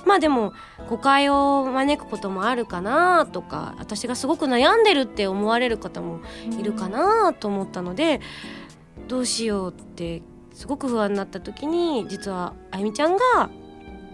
[0.04, 0.52] まあでも
[0.88, 6.20] 誤解を招くこともあるかなとか私がすごく悩んでるって思われる方も
[6.58, 8.20] いるかなと思ったので
[9.08, 10.22] どうしようって
[10.54, 13.50] すごく不安になった時に実はあゆみちゃんが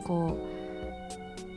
[0.04, 0.55] こう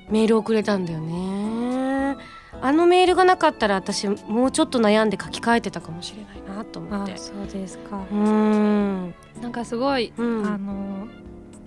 [0.09, 2.17] メールをくれたんだよね。
[2.61, 7.13] あのメールがなかったら私もうちょっと悩んで書き換えてたかもしれないなと思って。
[7.13, 7.97] あそうですか。
[8.11, 9.13] うーん。
[9.41, 10.45] なんかすごい、うん。
[10.45, 11.07] あの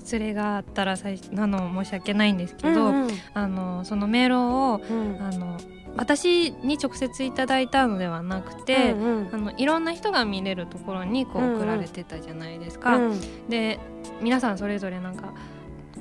[0.00, 3.10] 失礼があったら最初あの申し訳ないんですけど、うんうん。
[3.32, 5.22] あのそのメールをうん。
[5.22, 5.56] あの
[5.96, 9.34] 私に直接いただいたのではなくて、うんうん。
[9.34, 11.56] あのいろんな人が見れるところにこううんうん。
[11.58, 12.96] 送られてたじゃないですか。
[12.96, 13.48] うん。
[13.48, 13.78] で
[14.20, 15.32] 皆さんそれぞれなんか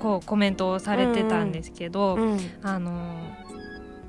[0.01, 3.31] こうコメントをされてたんですけど、うんあの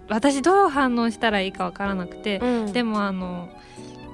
[0.08, 2.72] 私どう反応したらいいかわからなくて、うん。
[2.72, 3.48] でもあの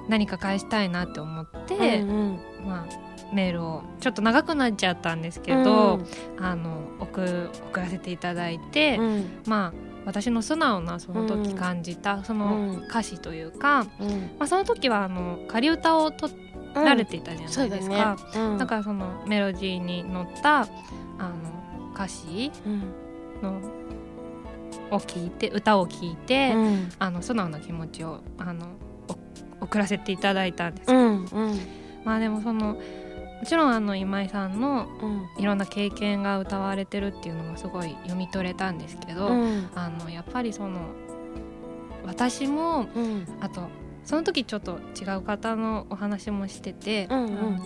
[0.07, 2.39] 何か返したいなって思って、うんうん。
[2.65, 5.99] まあ、メールをちょっと長くなっちゃったんですけど、
[6.39, 9.25] あの送送らせていただいて、うん。
[9.45, 14.09] まあ私の素直なその時感じた、その歌詞というか、うん。
[14.39, 16.33] まあ、その時はあの仮歌を取
[16.73, 18.15] られていたじゃないうですか。
[18.33, 18.39] ね。
[18.39, 18.57] うん。
[18.57, 21.59] だからそのメロディーに乗ったあの
[21.99, 22.83] 歌詞うん
[23.41, 23.59] の
[24.91, 26.89] を聞いて歌を聞いて、うん。
[26.97, 28.67] あの素直な気持ちをあの
[29.61, 31.59] お送らせていただいたんです、うんうん。
[32.03, 32.79] まあでもそのも
[33.45, 35.27] ちろんあの今井さんのうん。
[35.37, 39.69] いろんな経験が歌われてるっていうのもすごい読み取れたんですけど、うん。
[39.75, 40.79] あのやっぱりその
[42.05, 43.27] 私もうん。
[43.41, 43.61] あと
[44.03, 47.59] その時ちょっと違う方のお話もしてて、うんうん。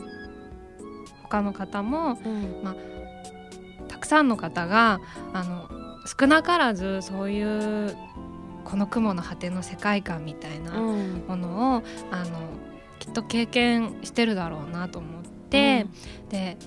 [1.23, 2.63] 他の方もうん。
[2.63, 2.75] た
[4.03, 4.99] くさんの方が
[5.33, 5.69] あの
[6.05, 7.95] 少なからずそういう
[8.65, 11.23] この雲の果ての世界観みたいなうん。
[11.27, 12.39] ものをあの
[12.99, 15.85] きっと経験してるだろうなと思って、
[16.29, 16.57] で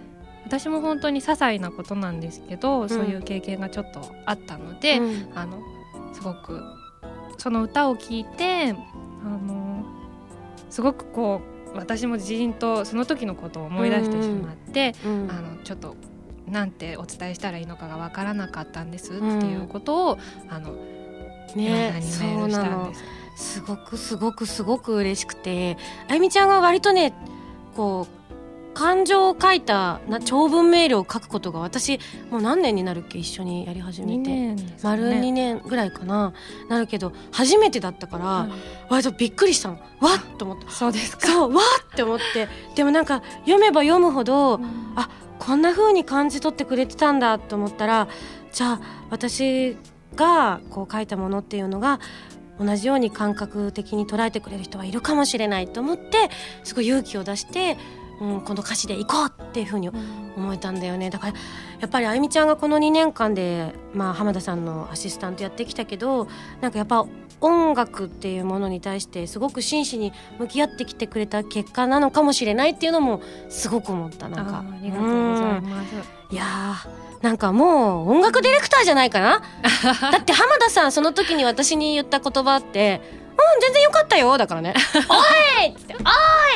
[0.45, 5.29] 私も本当に些細なことなんですけど、そういう経験がちょっとあったので、うん。
[5.35, 5.63] あの
[6.13, 6.63] すごく
[7.39, 9.85] その歌を聴いてあの
[10.71, 11.41] すごくこ
[11.75, 15.29] う私もじーんとその時のことを思い出してしまって、うん。
[15.31, 15.97] あのちょっと
[16.49, 20.19] なんてお伝えしたらいいのかがわからなかったんですっていうことを、
[20.49, 20.75] あの
[21.55, 22.93] ねそうなの
[23.37, 23.57] す。
[23.57, 25.77] すごくすごくすごく嬉しくて
[26.09, 27.13] あゆみちゃんは割とね
[27.77, 28.17] こう
[28.73, 31.99] 感情を書いたな長文メールを書くことが私
[32.31, 34.31] もう何年になるっけ一緒にやり始め2て。
[34.31, 35.33] 年ですか丸2ね。
[35.33, 36.33] 年ぐらいかな
[36.69, 38.51] なるけど初めてだったから、はい
[38.89, 41.27] 割とびっくりしたのわっと思ったそうですか。
[41.27, 45.09] そうわっって思ってでもなんか読めば読むほど、うんあ
[45.39, 48.09] こんな風に感じ取ってくれてたんだと思ったら
[48.53, 48.81] じゃあ
[49.11, 49.77] 私
[50.15, 52.01] がこう書いたものっていうのが
[52.59, 56.31] 同じように感覚的に捉えてくれる人はいるかもしれないと思って
[56.65, 57.77] すごい勇気を出して
[58.21, 61.11] うん、この歌詞で行こうっていうふうに思えたんだよね。
[61.11, 61.33] だから
[61.81, 66.27] やっぱりあゆみちゃんがこの2年間で、まあ、浜田さんのアシスタントやってきたけど
[66.61, 67.07] なんかやっぱ
[67.41, 74.59] 音楽っていうものに対してすごく真摯に向き合ってきてくれた結果なのかもしれないっていうのもすごく思ったなんか。
[74.59, 75.95] ありがとうございます。
[75.95, 75.99] う
[76.33, 76.35] ん。
[76.35, 79.43] いやーなんかもう音楽ディレクターじゃないかな。
[80.13, 83.01] だって浜田さんその時に私に言った言葉って
[83.37, 84.75] 「うん全然よかったよ」だからね
[85.09, 85.95] 「おい!」っつって「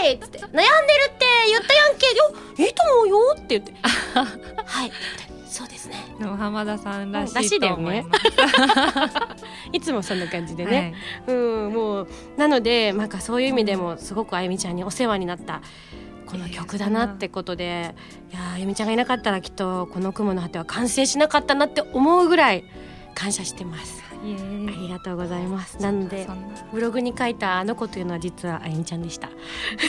[0.03, 0.65] おい!」っつって「悩んでる
[1.09, 2.07] って言ったやんけ。
[2.07, 3.75] よいいと思うよ 」って言って
[4.65, 4.93] 「はい」
[5.49, 9.45] そうですねでも浜田さんらしらしいいだよねと思います。
[9.73, 10.73] いつもそんな感じではい。
[10.73, 10.95] ね、
[11.27, 15.63] うんもうなのでなんかそういう意味でもすごくあゆみちゃんにお世話になった
[16.27, 17.95] この曲だなってことで
[18.31, 22.65] いやーあゆみちゃんがいなかったらきっとこの「雲の果て」は完成しなかったなって思うぐらい
[23.15, 24.23] 感謝してますあ
[24.83, 25.81] りがとうございます。
[25.81, 26.29] なので
[26.73, 29.31] ブログに書いたあの子というのは実はあゆみちゃんでした。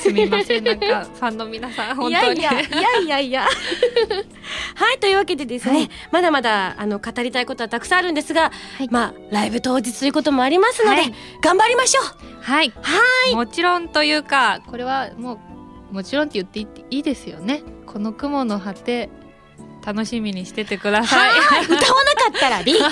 [0.01, 0.63] すみません。
[0.63, 2.39] なんかファンの皆さん本いや当に。
[2.39, 3.41] いやいやいやいや。
[3.41, 8.51] はいというわけでですね、まだまだあの語りたいことはたくさんあるんですが、
[8.89, 11.13] まあライブ当日ということもありますので、はい。
[11.43, 12.05] 頑張りましょう。
[12.41, 12.69] はい。
[12.81, 13.35] はい。
[13.35, 15.39] もちろんというかこれはも
[15.91, 17.63] うもちろんって言っていいいいですよね。
[17.85, 19.09] この雲の果て
[19.85, 21.29] 楽しみにしててください。
[21.39, 21.65] はい。
[21.65, 21.91] 歌わなか
[22.37, 22.83] ったらびっくり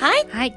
[0.00, 0.54] はいはい。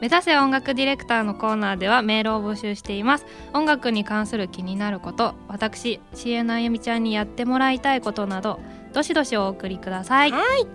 [0.00, 3.26] 目指せ音楽ディレクターのコーナーではメールを募集しています。
[3.52, 8.60] 音楽に関する気になること、私、CN あゆみちゃんにやってもらいたいことなど、
[8.94, 10.32] どしどしお送りください。
[10.32, 10.66] はい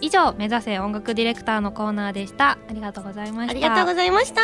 [0.00, 2.50] 以上、目指せ音楽ディレクターのコーナーでした。
[2.50, 3.50] ありがとうございました。
[3.50, 4.42] ありがとうございました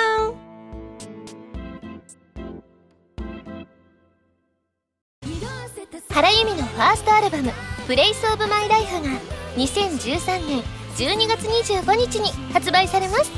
[6.11, 7.51] 原由美のファーストアルバム
[7.87, 10.63] 「Place of My Life が2013年
[10.97, 13.31] 12月25日に発売されます。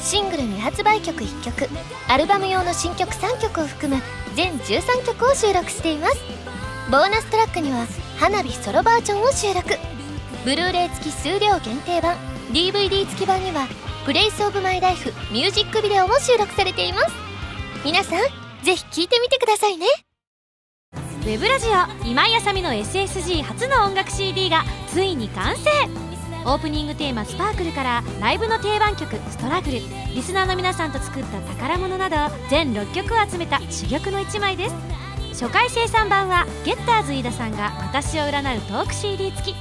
[0.00, 1.68] シングル未発売曲1曲
[2.08, 4.02] アルバム用の新曲3曲を含む
[4.34, 6.16] 全13曲を収録しています。
[6.90, 7.86] ボーナストラックには
[8.18, 9.78] 花火ソロバージョンを収録。
[10.44, 12.16] ブルーレイ付き数量限定版
[12.52, 13.66] DVD 付き版には
[14.04, 17.12] 「Place of My Life ミュージックビデオも収録されています。
[17.84, 18.20] 皆さん
[18.62, 19.86] ぜひ聴いてみてくださいね。
[21.24, 25.70] ウェブラジオ今井あさみの SSG 初の音楽 CD がついに完成。
[26.44, 29.80] オープニングテーマ「スパークル」からライブの定番曲「ストラグル」
[30.14, 32.16] リスナーの皆さんと作った宝物など
[32.50, 34.74] 全6曲を集めた珠玉の一枚です。
[35.32, 39.56] 初回生産版はゲッターズ飯田さんが私を占うトーク CD 付き。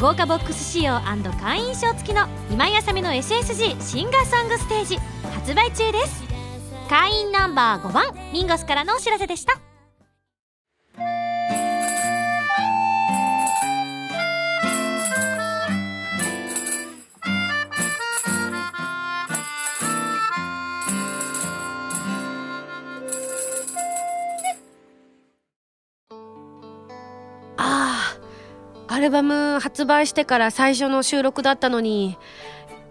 [0.00, 1.00] 豪華ボックス仕様
[1.40, 4.98] 会員証付きの今井あさみの SSG シンガーソングステージ
[5.32, 6.24] 発売中です。
[6.90, 9.65] 会員ナンバー5番ミンゴスからのお知らせでした。
[28.96, 32.16] アルバム発売してから最初の収録だったのに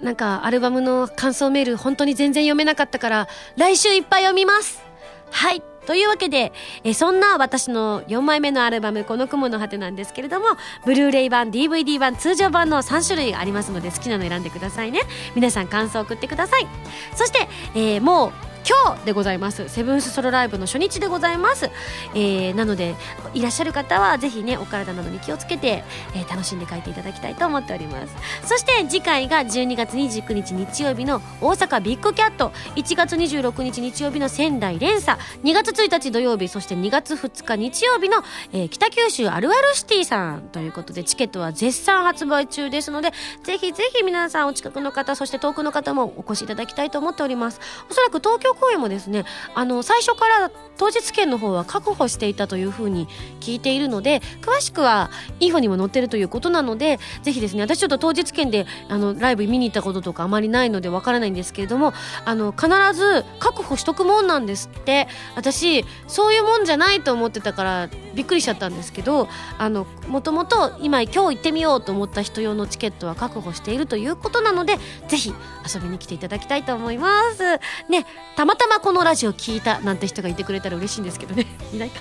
[0.04, 3.28] なんかアルバムの感想メール本当に全然読めなかったから
[3.58, 4.84] 来週いっぱい読みます。
[5.32, 5.64] はい。
[5.88, 6.52] というわけで
[6.84, 10.46] えそんな私の4枚目のアルバム「この雲の果て」なんですけれども
[10.84, 15.02] ブルーレイ版 DVD 版通常版の3種類ありますので好きなの選んでくださいね
[15.36, 16.68] 皆さん感想送ってください
[17.16, 19.70] そして、えーもう今日でございます。
[19.70, 21.70] セブンスソロライブの初日でございます、
[22.16, 22.96] えーなので
[23.34, 25.84] いらっしゃる方はぜひねお体などに気をつけて、
[26.16, 28.16] えー楽しんで帰っていただきたいと思っております。
[28.48, 32.52] そして次回が12月29日日曜日の大阪ビッグキャット。
[32.76, 35.20] 1月26日日曜日の仙台連鎖。
[35.44, 43.12] 2月1日土曜日そして2月2日日曜日の、えー北九州あるあるシティさんということでチケットは絶賛発売中ですので
[43.44, 47.60] ぜひぜひ皆さんお近くの方そして遠くの方もお越しいただきたいと思っております。
[47.90, 53.08] おそらく東京公演もですねあの最初から当日券の方は確保していたというふうに
[53.40, 61.94] 聞いているので詳しくはインフォにも載ってるということなのでぜひですね私ちょっと当日券であのライブ見に行ったこととかあまりないのでわからないんですけれども
[62.26, 69.28] あの必ず確保しとくもんなんですって私そういうもんじゃないと思ってたからびっくりしちゃったんですけど
[69.58, 74.78] あのもともと今今日行ってみようと思った人用のチケットは確保しているということなので
[75.08, 75.34] ぜひ
[75.74, 77.44] 遊びに来ていただきたいと思います。
[77.90, 78.06] ね
[78.46, 81.48] たまたまこのラジオ聞いたなんて人がいてくれたら嬉しいんですけどね。
[81.74, 82.00] いないか。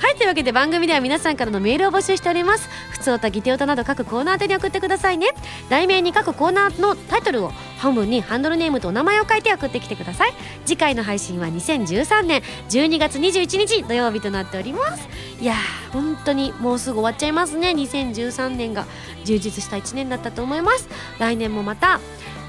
[0.00, 2.68] はいというわけで番組では皆さんからのメールを募集しております。
[2.90, 5.28] 普通歌ギテ歌など各コーナー宛てに送ってくださいね。
[5.68, 10.34] 題名に各コーナーのタイトルを半分にハンドルネームとお名前を書いて送ってきてください。
[10.66, 15.08] 次回の配信は2013年12月21日土曜日となっております。
[15.40, 17.70] いやー本当にもうすぐ終わっちゃいますね。
[17.70, 18.86] 2013年が
[19.24, 20.88] 充実した1年だったと思います。
[21.20, 22.00] 来年もまた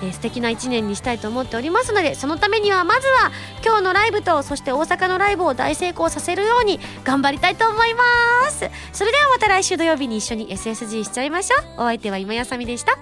[0.01, 3.31] えー素敵な1年にしたいと思っておりますのでそのためにはまずは
[3.63, 8.03] 今日のライブとそして大阪のライブを大成功させるように頑張りたいと思いま
[8.49, 8.69] す。
[8.93, 11.63] それではまた来週土曜日に一緒に SSG しちゃいましょう。
[11.77, 12.97] お相手は今やさみでした。